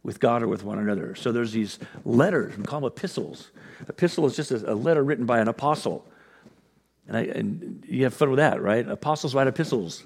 [0.02, 1.14] with God or with one another.
[1.16, 3.52] So there's these letters, we call them epistles.
[3.88, 6.06] Epistle is just a, letter written by an apostle.
[7.08, 8.88] And, I, and, you have fun with that, right?
[8.88, 10.04] Apostles write epistles.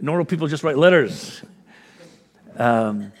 [0.00, 1.42] Normal people just write letters.
[2.56, 3.12] Um,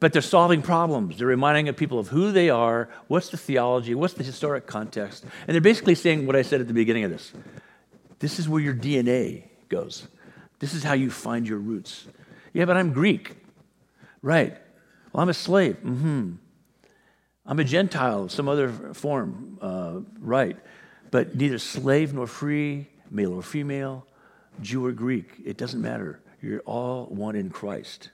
[0.00, 1.18] but they're solving problems.
[1.18, 5.24] They're reminding people of who they are, what's the theology, what's the historic context.
[5.46, 7.32] And they're basically saying what I said at the beginning of this
[8.18, 10.06] this is where your DNA goes.
[10.58, 12.06] This is how you find your roots.
[12.52, 13.36] Yeah, but I'm Greek.
[14.22, 14.56] Right.
[15.12, 15.76] Well, I'm a slave.
[15.84, 16.32] Mm-hmm.
[17.44, 19.58] I'm a Gentile, some other form.
[19.60, 20.56] Uh, right.
[21.10, 24.06] But neither slave nor free, male or female,
[24.62, 26.20] Jew or Greek, it doesn't matter.
[26.40, 28.10] You're all one in Christ.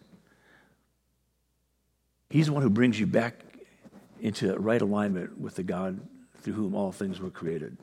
[2.30, 3.42] He's the one who brings you back
[4.20, 6.00] into right alignment with the God
[6.38, 7.76] through whom all things were created.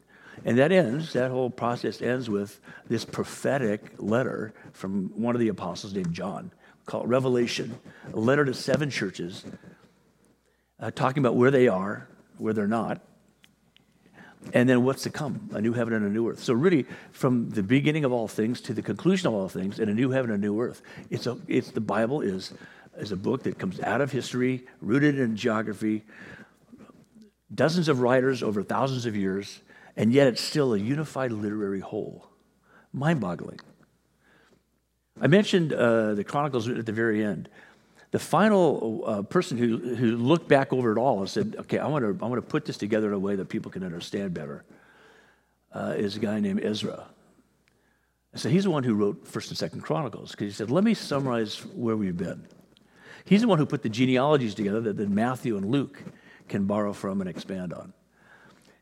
[0.45, 5.49] And that ends, that whole process ends with this prophetic letter from one of the
[5.49, 6.51] apostles named John,
[6.85, 7.77] called Revelation,
[8.13, 9.45] a letter to seven churches,
[10.79, 13.01] uh, talking about where they are, where they're not,
[14.53, 16.41] and then what's to come a new heaven and a new earth.
[16.41, 19.89] So, really, from the beginning of all things to the conclusion of all things, in
[19.89, 22.53] a new heaven and a new earth, it's, a, it's the Bible is,
[22.97, 26.03] is a book that comes out of history, rooted in geography,
[27.53, 29.59] dozens of writers over thousands of years
[29.99, 32.25] and yet it's still a unified literary whole.
[32.93, 33.59] Mind boggling.
[35.19, 37.49] I mentioned uh, the Chronicles at the very end.
[38.11, 41.87] The final uh, person who, who looked back over it all and said, okay, I
[41.87, 44.33] want to I want to put this together in a way that people can understand
[44.33, 44.63] better
[45.73, 47.05] uh, is a guy named Ezra.
[48.35, 50.93] So he's the one who wrote First and Second Chronicles because he said, let me
[50.93, 52.47] summarize where we've been.
[53.25, 56.01] He's the one who put the genealogies together that Matthew and Luke
[56.47, 57.91] can borrow from and expand on.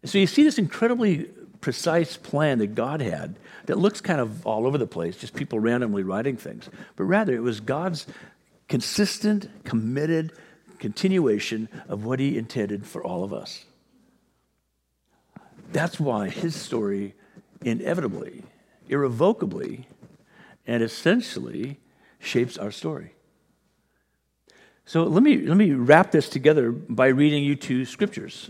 [0.06, 1.30] So you see this incredibly
[1.62, 5.60] precise plan that God had that looks kind of all over the place, just people
[5.60, 6.70] randomly writing things.
[6.96, 8.08] But rather, it was God's
[8.68, 10.34] consistent, committed
[10.80, 13.66] continuation of what He intended for all of us.
[15.72, 17.16] That's why His story
[17.62, 18.44] inevitably,
[18.88, 19.88] irrevocably,
[20.66, 21.80] and essentially
[22.20, 23.14] shapes our story.
[24.86, 28.50] So let me, let me wrap this together by reading you two scriptures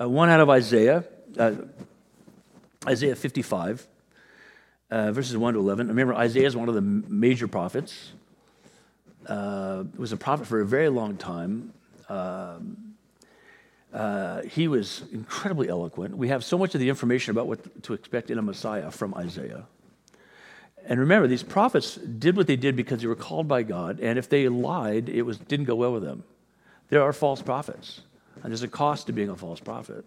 [0.00, 1.04] uh, one out of Isaiah,
[1.38, 1.52] uh,
[2.86, 3.86] Isaiah 55,
[4.90, 5.88] uh, verses 1 to 11.
[5.88, 8.12] Remember, Isaiah is one of the major prophets.
[9.26, 11.72] Uh, was a prophet for a very long time.
[12.08, 12.94] Um,
[13.92, 16.16] uh, he was incredibly eloquent.
[16.16, 19.14] We have so much of the information about what to expect in a Messiah from
[19.14, 19.66] Isaiah.
[20.86, 24.18] And remember, these prophets did what they did because they were called by God, and
[24.18, 26.24] if they lied, it was, didn't go well with them.
[26.88, 28.00] There are false prophets.
[28.42, 30.04] And there's a cost to being a false prophet.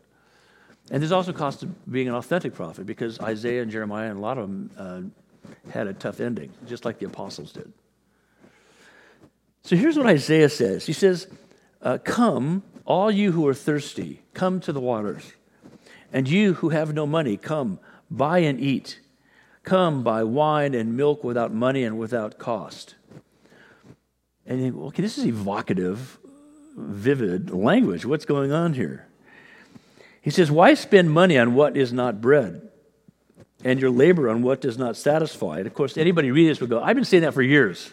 [0.91, 4.17] And there's also a cost to being an authentic prophet because Isaiah and Jeremiah and
[4.17, 7.71] a lot of them uh, had a tough ending, just like the apostles did.
[9.63, 11.27] So here's what Isaiah says He says,
[11.81, 15.33] uh, Come, all you who are thirsty, come to the waters.
[16.11, 17.79] And you who have no money, come,
[18.11, 18.99] buy and eat.
[19.63, 22.95] Come, buy wine and milk without money and without cost.
[24.45, 26.19] And you okay, this is evocative
[26.75, 28.05] vivid language.
[28.05, 29.07] What's going on here?
[30.21, 32.69] He says, Why spend money on what is not bread
[33.63, 35.59] and your labor on what does not satisfy?
[35.59, 37.91] And of course, anybody reading this would go, I've been saying that for years.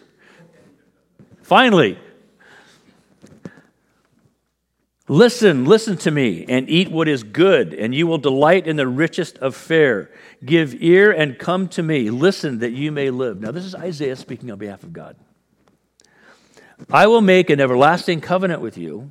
[1.42, 1.98] Finally,
[5.10, 8.86] Listen, listen to me, and eat what is good, and you will delight in the
[8.86, 10.08] richest of fare.
[10.44, 12.10] Give ear and come to me.
[12.10, 13.40] Listen that you may live.
[13.40, 15.16] Now, this is Isaiah speaking on behalf of God.
[16.88, 19.10] I will make an everlasting covenant with you,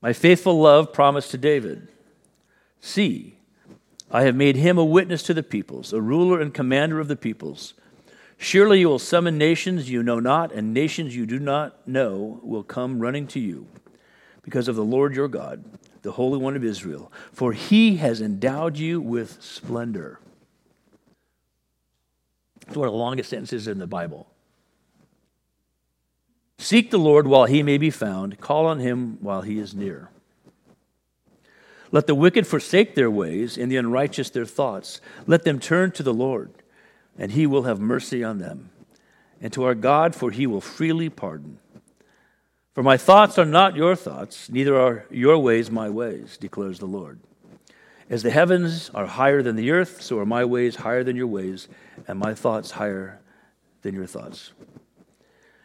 [0.00, 1.88] my faithful love promised to David.
[2.80, 3.38] See,
[4.10, 7.16] I have made him a witness to the peoples, a ruler and commander of the
[7.16, 7.74] peoples.
[8.36, 12.64] Surely you will summon nations you know not, and nations you do not know will
[12.64, 13.68] come running to you
[14.42, 15.64] because of the Lord your God,
[16.02, 20.18] the Holy One of Israel, for he has endowed you with splendor.
[22.66, 24.31] It's one of the longest sentences in the Bible.
[26.62, 30.10] Seek the Lord while he may be found, call on him while he is near.
[31.90, 35.00] Let the wicked forsake their ways, and the unrighteous their thoughts.
[35.26, 36.52] Let them turn to the Lord,
[37.18, 38.70] and he will have mercy on them,
[39.40, 41.58] and to our God, for he will freely pardon.
[42.74, 46.86] For my thoughts are not your thoughts, neither are your ways my ways, declares the
[46.86, 47.18] Lord.
[48.08, 51.26] As the heavens are higher than the earth, so are my ways higher than your
[51.26, 51.66] ways,
[52.06, 53.18] and my thoughts higher
[53.82, 54.52] than your thoughts.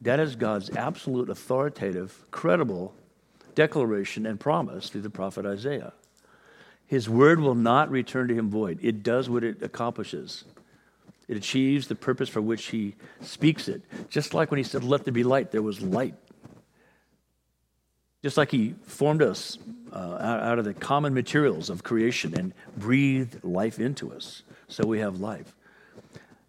[0.00, 2.94] That is God's absolute, authoritative, credible
[3.54, 5.92] declaration and promise through the prophet Isaiah.
[6.86, 8.78] His word will not return to him void.
[8.82, 10.44] It does what it accomplishes.
[11.28, 13.82] It achieves the purpose for which he speaks it.
[14.08, 16.14] Just like when he said, Let there be light, there was light.
[18.22, 19.56] Just like he formed us
[19.92, 24.98] uh, out of the common materials of creation and breathed life into us, so we
[24.98, 25.54] have life.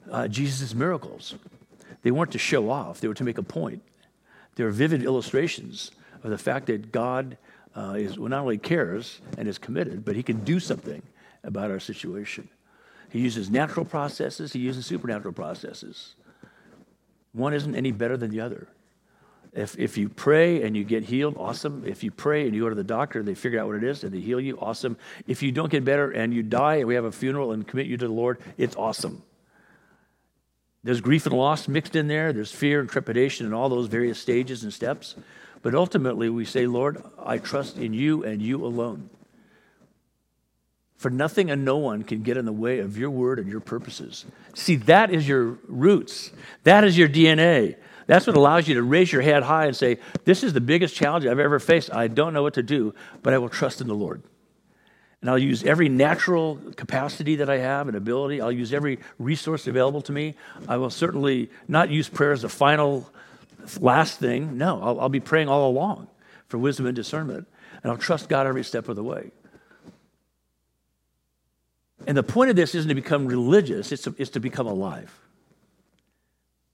[0.10, 1.36] Uh, Jesus' miracles,
[2.02, 3.82] they weren't to show off, they were to make a point.
[4.56, 5.92] They're vivid illustrations
[6.24, 7.38] of the fact that God
[7.76, 11.02] uh, is, well, not only cares and is committed, but he can do something
[11.44, 12.50] about our situation.
[13.10, 16.16] He uses natural processes, he uses supernatural processes.
[17.34, 18.68] One isn't any better than the other.
[19.54, 21.84] If, if you pray and you get healed, awesome.
[21.86, 23.84] If you pray and you go to the doctor and they figure out what it
[23.84, 24.98] is and they heal you, awesome.
[25.28, 27.88] If you don't get better and you die and we have a funeral and commit
[27.88, 29.24] you to the Lord, it's awesome.
[30.84, 34.20] There's grief and loss mixed in there, there's fear and trepidation and all those various
[34.20, 35.16] stages and steps.
[35.62, 39.10] But ultimately, we say, Lord, I trust in you and you alone.
[40.98, 43.60] For nothing and no one can get in the way of your word and your
[43.60, 44.26] purposes.
[44.54, 46.32] See, that is your roots,
[46.64, 47.76] that is your DNA.
[48.08, 50.96] That's what allows you to raise your head high and say, This is the biggest
[50.96, 51.94] challenge I've ever faced.
[51.94, 54.22] I don't know what to do, but I will trust in the Lord.
[55.22, 58.41] And I'll use every natural capacity that I have and ability.
[58.41, 60.36] I'll use every resource available to me.
[60.67, 63.07] I will certainly not use prayer as a final,
[63.80, 64.57] last thing.
[64.57, 66.07] No, I'll, I'll be praying all along
[66.47, 67.47] for wisdom and discernment.
[67.84, 69.32] And I'll trust God every step of the way.
[72.07, 75.22] And the point of this isn't to become religious, it's to, it's to become alive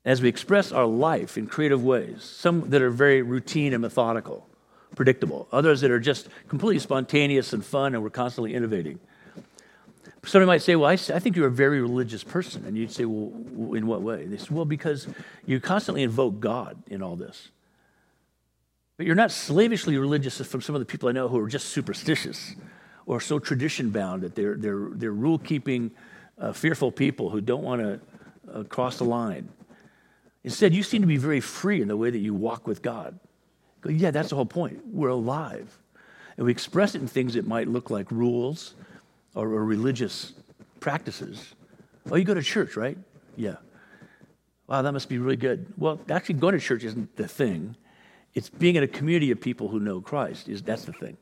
[0.07, 4.47] as we express our life in creative ways, some that are very routine and methodical,
[4.95, 8.99] predictable, others that are just completely spontaneous and fun, and we're constantly innovating.
[10.25, 12.65] Somebody might say, Well, I, think you're a very religious person.
[12.65, 13.31] And you'd say, Well,
[13.75, 14.25] in what way?
[14.25, 15.07] They say, Well, because
[15.45, 17.49] you constantly invoke God in all this.
[18.97, 21.69] But you're not slavishly religious from some of the people I know who are just
[21.69, 22.55] superstitious
[23.05, 25.91] or so tradition bound that they're, they're, they're rule keeping,
[26.38, 27.99] uh, fearful people who don't want to
[28.53, 29.49] uh, cross the line.
[30.43, 33.17] Instead, you seem to be very free in the way that you walk with God.
[33.88, 34.81] Go, yeah, that's the whole point.
[34.88, 35.77] We're alive.
[36.35, 38.75] And we express it in things that might look like rules
[39.33, 40.33] or, or religious
[40.79, 41.55] practices.
[42.11, 42.97] Oh, you go to church, right?
[43.35, 43.55] Yeah.
[44.67, 45.73] Wow, that must be really good.
[45.77, 47.75] Well, actually, going to church isn't the thing.
[48.33, 50.49] It's being in a community of people who know Christ.
[50.49, 51.17] Is that's the thing.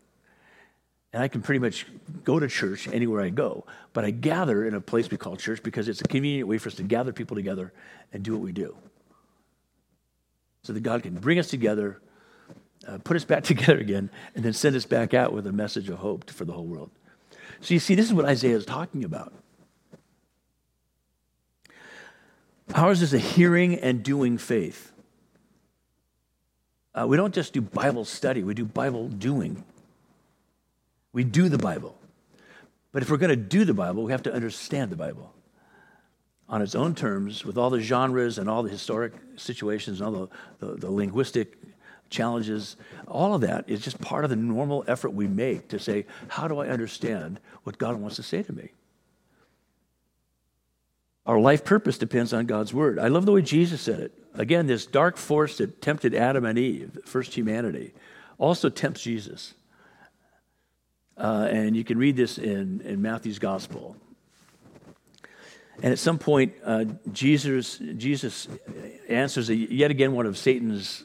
[1.13, 1.85] And I can pretty much
[2.25, 5.63] go to church anywhere I go, but I gather in a place we call church
[5.63, 7.71] because it's a convenient way for us to gather people together
[8.11, 8.75] and do what we do
[10.65, 12.01] so that God can bring us together,
[12.87, 15.89] uh, put us back together again, and then send us back out with a message
[15.89, 16.91] of hope for the whole world.
[17.61, 19.33] So you see, this is what Isaiah is talking about.
[22.73, 24.91] Ours is a hearing and doing faith.
[26.93, 29.63] Uh, we don't just do Bible study, we do Bible doing.
[31.13, 31.97] We do the Bible.
[32.91, 35.33] But if we're going to do the Bible, we have to understand the Bible
[36.47, 40.29] on its own terms with all the genres and all the historic situations and all
[40.59, 41.57] the, the, the linguistic
[42.09, 42.75] challenges.
[43.07, 46.47] All of that is just part of the normal effort we make to say, how
[46.47, 48.69] do I understand what God wants to say to me?
[51.25, 52.99] Our life purpose depends on God's word.
[52.99, 54.13] I love the way Jesus said it.
[54.35, 57.93] Again, this dark force that tempted Adam and Eve, first humanity,
[58.37, 59.53] also tempts Jesus.
[61.17, 63.95] Uh, and you can read this in, in Matthew's gospel.
[65.81, 68.47] And at some point, uh, Jesus, Jesus
[69.09, 71.03] answers a, yet again one of Satan's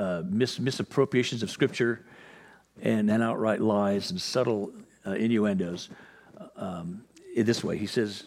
[0.00, 2.04] uh, mis- misappropriations of Scripture
[2.80, 4.72] and, and outright lies and subtle
[5.06, 5.90] uh, innuendos
[6.56, 7.76] um, in this way.
[7.76, 8.24] He says,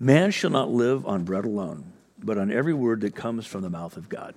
[0.00, 3.70] Man shall not live on bread alone, but on every word that comes from the
[3.70, 4.34] mouth of God.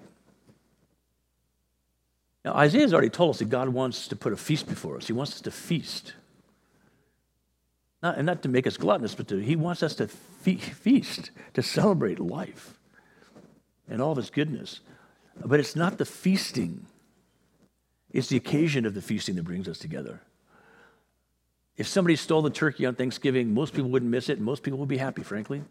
[2.44, 5.08] Now, Isaiah's already told us that God wants to put a feast before us.
[5.08, 6.14] He wants us to feast.
[8.02, 11.30] Not, and not to make us gluttonous, but to, he wants us to fe- feast,
[11.54, 12.80] to celebrate life
[13.88, 14.80] and all of its goodness.
[15.44, 16.86] But it's not the feasting,
[18.12, 20.22] it's the occasion of the feasting that brings us together.
[21.78, 24.78] If somebody stole the turkey on Thanksgiving, most people wouldn't miss it, and most people
[24.80, 25.64] would be happy, frankly.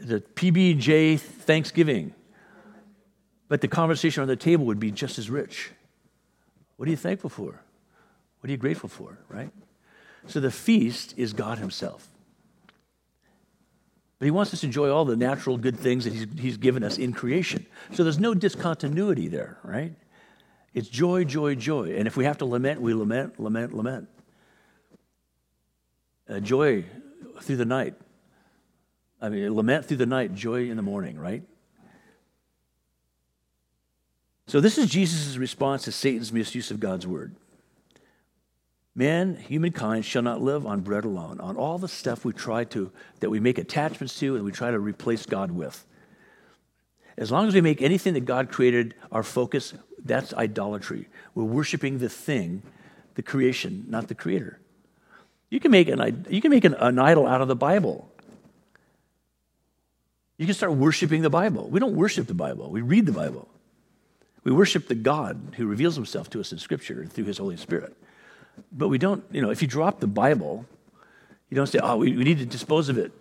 [0.00, 2.14] The PB&J Thanksgiving
[3.48, 5.70] but the conversation on the table would be just as rich.
[6.76, 7.60] What are you thankful for?
[8.40, 9.50] What are you grateful for, right?
[10.26, 12.06] So the feast is God Himself.
[14.18, 16.82] But He wants us to enjoy all the natural good things that He's, he's given
[16.82, 17.66] us in creation.
[17.92, 19.94] So there's no discontinuity there, right?
[20.74, 21.96] It's joy, joy, joy.
[21.96, 24.08] And if we have to lament, we lament, lament, lament.
[26.28, 26.84] Uh, joy
[27.40, 27.94] through the night.
[29.20, 31.42] I mean, lament through the night, joy in the morning, right?
[34.46, 37.34] So, this is Jesus' response to Satan's misuse of God's word.
[38.98, 42.90] Man, humankind shall not live on bread alone, on all the stuff we try to,
[43.20, 45.86] that we make attachments to and we try to replace God with.
[47.16, 49.72] As long as we make anything that God created our focus,
[50.04, 51.06] that's idolatry.
[51.36, 52.64] We're worshiping the thing,
[53.14, 54.58] the creation, not the creator.
[55.48, 58.10] You can make an, you can make an, an idol out of the Bible.
[60.38, 61.68] You can start worshiping the Bible.
[61.68, 63.46] We don't worship the Bible, we read the Bible.
[64.42, 67.96] We worship the God who reveals himself to us in Scripture through his Holy Spirit.
[68.72, 70.66] But we don't, you know, if you drop the Bible,
[71.50, 73.12] you don't say, oh, we, we need to dispose of it.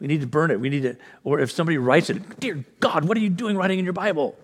[0.00, 0.58] We need to burn it.
[0.58, 3.78] We need to, or if somebody writes it, dear God, what are you doing writing
[3.78, 4.36] in your Bible?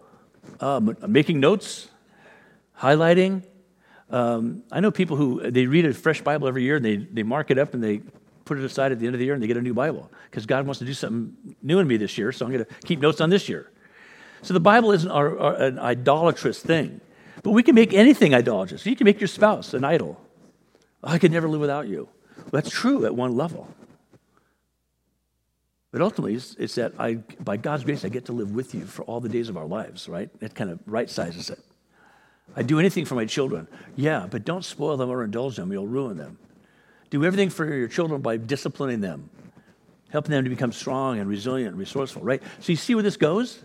[0.60, 1.88] Um, making notes,
[2.78, 3.42] highlighting.
[4.10, 7.22] Um, I know people who they read a fresh Bible every year and they, they
[7.22, 8.02] mark it up and they
[8.44, 10.10] put it aside at the end of the year and they get a new Bible
[10.30, 12.74] because God wants to do something new in me this year, so I'm going to
[12.86, 13.70] keep notes on this year.
[14.42, 17.00] So the Bible isn't our, our, an idolatrous thing,
[17.48, 18.84] but we can make anything idolatrous.
[18.84, 20.20] You can make your spouse an idol.
[21.02, 22.10] I could never live without you.
[22.52, 23.66] That's true at one level.
[25.90, 28.84] But ultimately, it's, it's, that I, by God's grace, I get to live with you
[28.84, 30.28] for all the days of our lives, right?
[30.40, 31.58] That kind of right sizes it.
[32.54, 33.66] I do anything for my children.
[33.96, 36.36] Yeah, but don't spoil them or indulge them, you'll ruin them.
[37.08, 39.30] Do everything for your children by disciplining them,
[40.10, 42.42] helping them to become strong and resilient and resourceful, right?
[42.60, 43.64] So you see where this goes?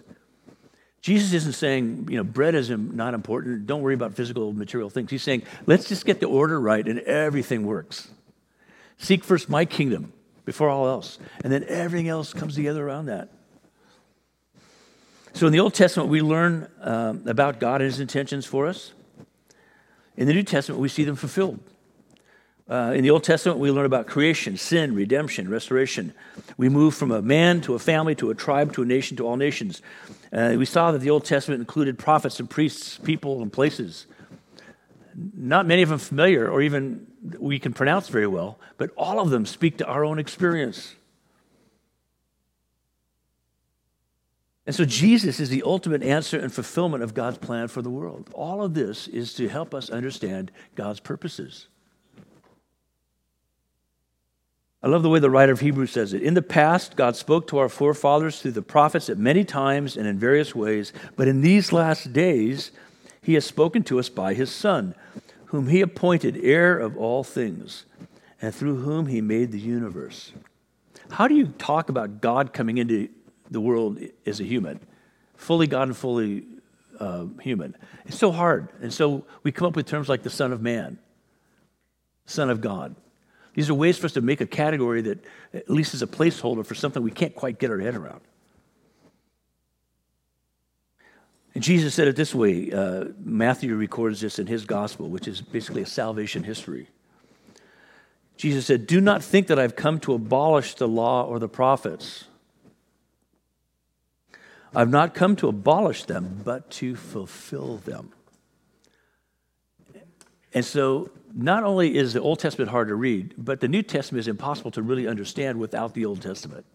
[1.04, 3.68] Jesus isn't saying, you know, bread is not important.
[3.68, 5.12] Don't worry about physical, material things.
[5.12, 8.08] He's saying, let's just get the order right and everything works.
[8.98, 10.14] Seek first my kingdom
[10.46, 11.20] before all else.
[11.44, 13.28] And then everything else comes together around that.
[15.34, 18.94] So in the Old Testament, we learn um, about God and his intentions for us.
[20.16, 21.60] In the New Testament, we see them fulfilled.
[22.70, 26.14] Uh, in the Old Testament, we learn about creation, sin, redemption, restoration.
[26.56, 29.28] We move from a man to a family to a tribe to a nation to
[29.28, 29.82] all nations.
[30.32, 34.06] Uh, we saw that the Old Testament included prophets and priests, people and places.
[35.36, 37.06] Not many of them familiar or even
[37.38, 40.96] we can pronounce very well, but all of them speak to our own experience.
[44.66, 48.30] And so Jesus is the ultimate answer and fulfillment of God's plan for the world.
[48.34, 51.68] All of this is to help us understand God's purposes.
[54.84, 56.22] I love the way the writer of Hebrews says it.
[56.22, 60.06] In the past, God spoke to our forefathers through the prophets at many times and
[60.06, 62.72] in various ways, but in these last days,
[63.22, 64.94] he has spoken to us by his Son,
[65.46, 67.86] whom he appointed heir of all things,
[68.42, 70.34] and through whom he made the universe.
[71.12, 73.08] How do you talk about God coming into
[73.50, 74.82] the world as a human,
[75.38, 76.44] fully God and fully
[77.00, 77.78] uh, human?
[78.06, 78.68] It's so hard.
[78.82, 81.00] And so we come up with terms like the Son of Man,
[82.26, 82.98] Son of God.
[83.54, 85.24] These are ways for us to make a category that
[85.54, 88.22] at least is a placeholder for something we can't quite get our head around.
[91.54, 95.42] And Jesus said it this way uh, Matthew records this in his gospel, which is
[95.42, 96.88] basically a salvation history.
[98.38, 102.26] Jesus said, Do not think that I've come to abolish the law or the prophets.
[104.76, 108.12] I've not come to abolish them, but to fulfill them.
[110.56, 114.20] And so, not only is the Old Testament hard to read, but the New Testament
[114.20, 116.66] is impossible to really understand without the Old Testament.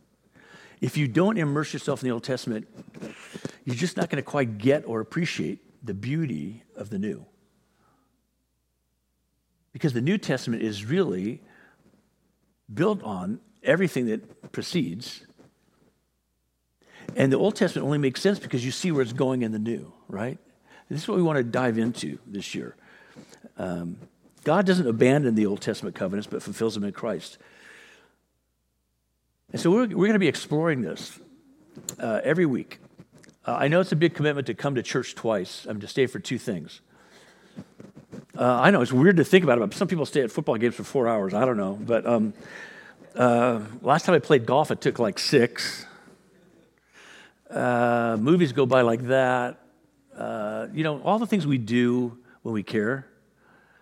[0.80, 2.66] If you don't immerse yourself in the Old Testament,
[3.64, 7.24] you're just not going to quite get or appreciate the beauty of the New.
[9.72, 11.40] Because the New Testament is really
[12.72, 15.22] built on everything that precedes.
[17.16, 19.58] And the Old Testament only makes sense because you see where it's going in the
[19.58, 20.38] New, right?
[20.88, 22.76] This is what we want to dive into this year.
[23.56, 23.98] Um,
[24.48, 27.36] God doesn't abandon the Old Testament covenants, but fulfills them in Christ.
[29.52, 31.20] And so we're, we're going to be exploring this
[32.00, 32.78] uh, every week.
[33.46, 35.66] Uh, I know it's a big commitment to come to church twice.
[35.68, 36.80] I'm to stay for two things.
[38.38, 40.56] Uh, I know it's weird to think about it, but some people stay at football
[40.56, 41.34] games for four hours.
[41.34, 41.74] I don't know.
[41.74, 42.32] But um,
[43.14, 45.84] uh, last time I played golf, it took like six.
[47.50, 49.60] Uh, movies go by like that.
[50.16, 53.07] Uh, you know, all the things we do when we care.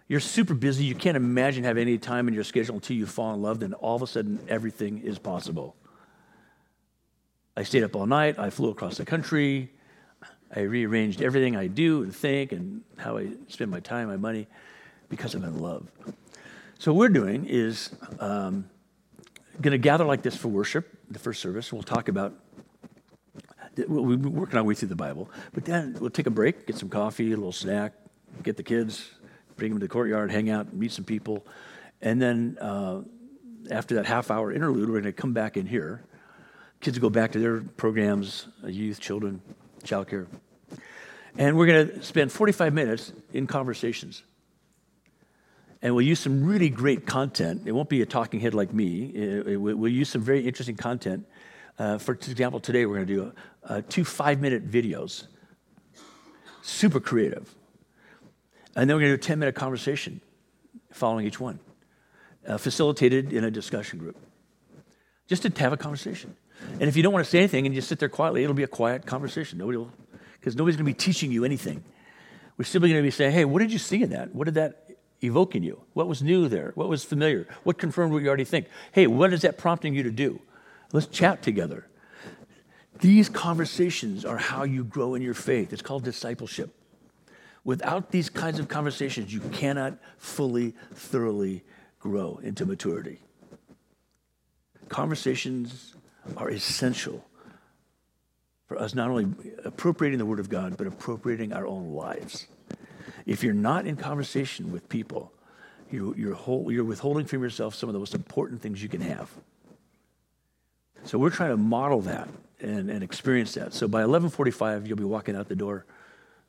[0.09, 0.84] You're super busy.
[0.84, 3.61] You can't imagine having any time in your schedule until you fall in love.
[3.61, 5.74] Then all of a sudden, everything is possible.
[7.57, 8.38] I stayed up all night.
[8.38, 9.72] I flew across the country.
[10.54, 14.46] I rearranged everything I do and think and how I spend my time, my money,
[15.09, 15.90] because I'm in love.
[16.78, 17.90] So, what we're doing is
[18.20, 18.68] um,
[19.61, 21.72] going to gather like this for worship, the first service.
[21.72, 22.34] We'll talk about,
[23.88, 26.76] we'll be working our way through the Bible, but then we'll take a break, get
[26.76, 27.94] some coffee, a little snack,
[28.42, 29.11] get the kids,
[29.57, 31.46] bring them to the courtyard, hang out, meet some people.
[32.00, 33.02] And then uh,
[33.70, 36.04] after that half hour interlude, we're going to come back in here.
[36.80, 39.40] Kids go back to their programs, uh, youth, children,
[39.82, 40.26] childcare.
[41.38, 44.22] And we're going to spend 45 minutes in conversations.
[45.82, 47.62] And we'll use some really great content.
[47.66, 49.07] It won't be a talking head like me.
[49.07, 51.26] It, it, we'll use some very interesting content.
[51.78, 53.32] Uh, for example, today we're going to do
[53.64, 55.26] uh, two five minute videos.
[56.62, 57.55] Super creative.
[58.76, 60.20] And then we're going to do a 10 minute conversation
[60.92, 61.58] following each one,
[62.46, 64.16] uh, facilitated in a discussion group.
[65.26, 66.36] Just to have a conversation.
[66.72, 68.54] And if you don't want to say anything and you just sit there quietly, it'll
[68.54, 69.58] be a quiet conversation.
[69.58, 69.90] Nobody will
[70.38, 71.82] because nobody's going to be teaching you anything.
[72.56, 74.34] We're simply going to be saying, hey, what did you see in that?
[74.34, 74.90] What did that
[75.22, 75.80] evoke in you?
[75.94, 76.72] What was new there?
[76.74, 77.48] What was familiar?
[77.64, 78.68] What confirmed what you already think?
[78.92, 80.40] Hey, what is that prompting you to do?
[80.92, 81.88] Let's chat together.
[83.00, 85.72] These conversations are how you grow in your faith.
[85.72, 86.72] It's called discipleship.
[87.66, 91.64] Without these kinds of conversations, you cannot fully, thoroughly
[91.98, 93.18] grow into maturity.
[94.88, 95.96] Conversations
[96.36, 97.26] are essential
[98.68, 99.26] for us not only
[99.64, 102.46] appropriating the Word of God, but appropriating our own lives.
[103.26, 105.32] If you're not in conversation with people,
[105.90, 109.00] you, you're, whole, you're withholding from yourself some of the most important things you can
[109.00, 109.28] have.
[111.02, 112.28] So we're trying to model that
[112.60, 113.74] and, and experience that.
[113.74, 115.84] So by 11:45, you'll be walking out the door,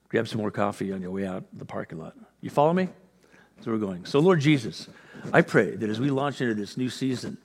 [0.09, 2.15] grab some more coffee on your way out the parking lot.
[2.41, 2.89] You follow me?
[3.61, 4.05] So we're going.
[4.05, 4.87] So Lord Jesus,
[5.33, 7.37] I pray that as we launch into this new season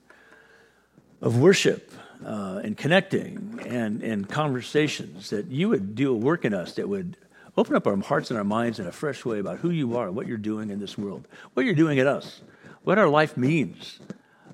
[1.20, 1.90] of worship
[2.24, 6.88] uh, and connecting and, and conversations, that you would do a work in us that
[6.88, 7.16] would
[7.56, 10.10] open up our hearts and our minds in a fresh way about who you are,
[10.10, 12.40] what you're doing in this world, what you're doing in us,
[12.82, 14.00] what our life means,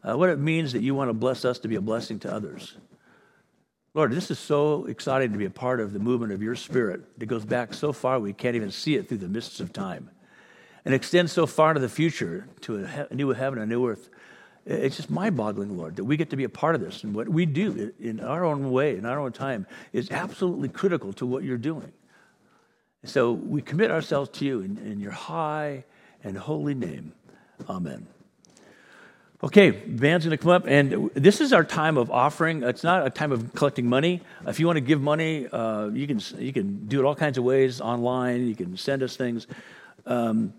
[0.02, 2.32] uh, what it means that you want to bless us to be a blessing to
[2.32, 2.76] others.
[3.94, 7.18] Lord, this is so exciting to be a part of the movement of your spirit
[7.18, 10.10] that goes back so far we can't even see it through the mists of time
[10.84, 14.10] and extends so far into the future to a, new heaven, a new earth
[14.68, 17.02] it's just mind boggling, Lord, that we get to be a part of this.
[17.02, 21.14] And what we do in our own way, in our own time, is absolutely critical
[21.14, 21.90] to what you're doing.
[23.04, 25.84] So we commit ourselves to you in, in your high
[26.22, 27.12] and holy name.
[27.68, 28.06] Amen.
[29.40, 32.64] Okay, band's going to come up, and this is our time of offering.
[32.64, 34.20] It's not a time of collecting money.
[34.48, 37.38] If you want to give money, uh, you can you can do it all kinds
[37.38, 38.48] of ways online.
[38.48, 39.46] You can send us things.
[40.06, 40.54] Um,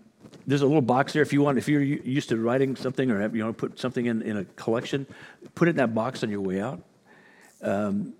[0.46, 3.20] there's a little box there if you want if you're used to writing something or
[3.20, 5.06] have, you to put something in, in a collection
[5.54, 6.80] put it in that box on your way out
[7.62, 8.12] um,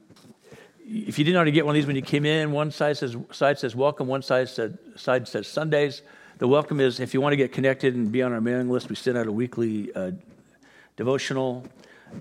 [0.87, 3.17] if you didn't already get one of these when you came in one side says
[3.31, 6.03] side says welcome one side said side says sundays
[6.39, 8.89] the welcome is if you want to get connected and be on our mailing list
[8.89, 10.11] we send out a weekly uh,
[11.01, 11.64] devotional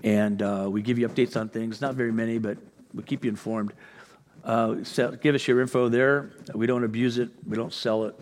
[0.02, 2.56] and uh, we give you updates on things not very many but
[2.94, 3.72] we keep you informed
[4.44, 8.14] uh, so give us your info there we don't abuse it we don't sell it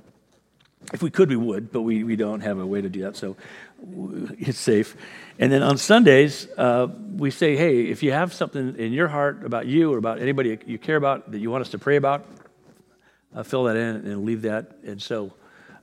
[0.93, 3.17] if we could, we would, but we, we don't have a way to do that,
[3.17, 3.37] so
[4.39, 4.97] it's safe.
[5.39, 9.45] And then on Sundays, uh, we say, hey, if you have something in your heart
[9.45, 12.27] about you or about anybody you care about that you want us to pray about,
[13.35, 14.79] uh, fill that in and leave that.
[14.85, 15.33] And so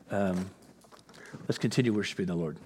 [0.09, 0.49] um,
[1.47, 2.57] let's continue worshiping the Lord.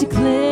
[0.00, 0.43] Declare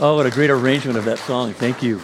[0.00, 1.52] Oh, what a great arrangement of that song.
[1.52, 2.00] Thank you.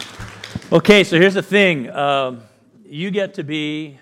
[0.71, 2.41] Okay, so here's the thing um,
[2.85, 3.99] you get to be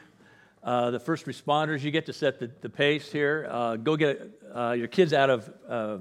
[0.63, 3.47] uh, the first responders, you get to set the, the pace here.
[3.49, 5.97] Uh, go get uh, your kids out of uh,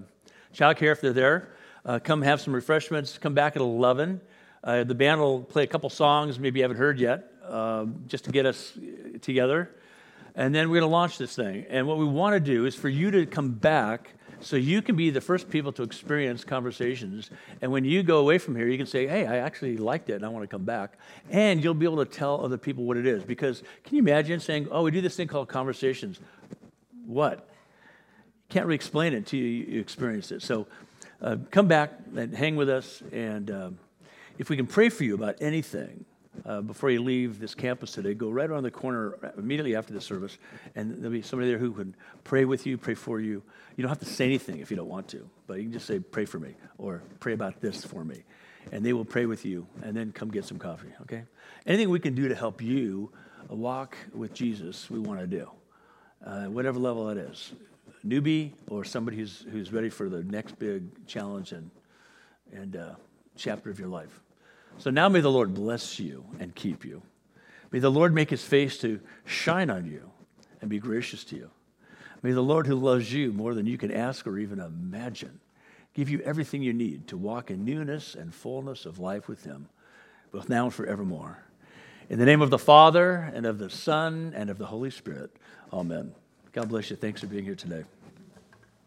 [0.54, 1.54] childcare if they're there.
[1.86, 3.16] Uh, come have some refreshments.
[3.16, 4.20] Come back at 11.
[4.62, 8.24] Uh, the band will play a couple songs, maybe you haven't heard yet, uh, just
[8.24, 8.78] to get us
[9.22, 9.70] together.
[10.34, 11.64] And then we're going to launch this thing.
[11.70, 14.10] And what we want to do is for you to come back
[14.40, 17.30] so you can be the first people to experience conversations.
[17.60, 20.14] And when you go away from here, you can say, hey, I actually liked it
[20.14, 20.98] and I want to come back.
[21.30, 23.24] And you'll be able to tell other people what it is.
[23.24, 26.20] Because can you imagine saying, oh, we do this thing called conversations?
[27.06, 27.48] What?
[28.48, 30.42] Can't really explain it until you, experience it.
[30.42, 30.66] So
[31.20, 33.02] uh, come back and hang with us.
[33.12, 33.78] And um,
[34.38, 36.04] if we can pray for you about anything,
[36.44, 40.00] uh, before you leave this campus today, go right around the corner immediately after the
[40.00, 40.38] service,
[40.74, 43.42] and there'll be somebody there who can pray with you, pray for you.
[43.76, 45.86] You don't have to say anything if you don't want to, but you can just
[45.86, 48.22] say, Pray for me, or pray about this for me.
[48.72, 51.24] And they will pray with you, and then come get some coffee, okay?
[51.66, 53.10] Anything we can do to help you
[53.48, 55.50] walk with Jesus, we want to do,
[56.24, 57.52] uh, whatever level it is.
[58.06, 61.70] Newbie or somebody who's, who's ready for the next big challenge and,
[62.52, 62.94] and uh,
[63.36, 64.20] chapter of your life.
[64.78, 67.02] So now may the Lord bless you and keep you.
[67.70, 70.10] May the Lord make his face to shine on you
[70.60, 71.50] and be gracious to you.
[72.22, 75.40] May the Lord, who loves you more than you can ask or even imagine,
[75.94, 79.68] give you everything you need to walk in newness and fullness of life with him,
[80.32, 81.42] both now and forevermore.
[82.08, 85.30] In the name of the Father, and of the Son, and of the Holy Spirit,
[85.72, 86.12] amen.
[86.52, 86.96] God bless you.
[86.96, 87.84] Thanks for being here today.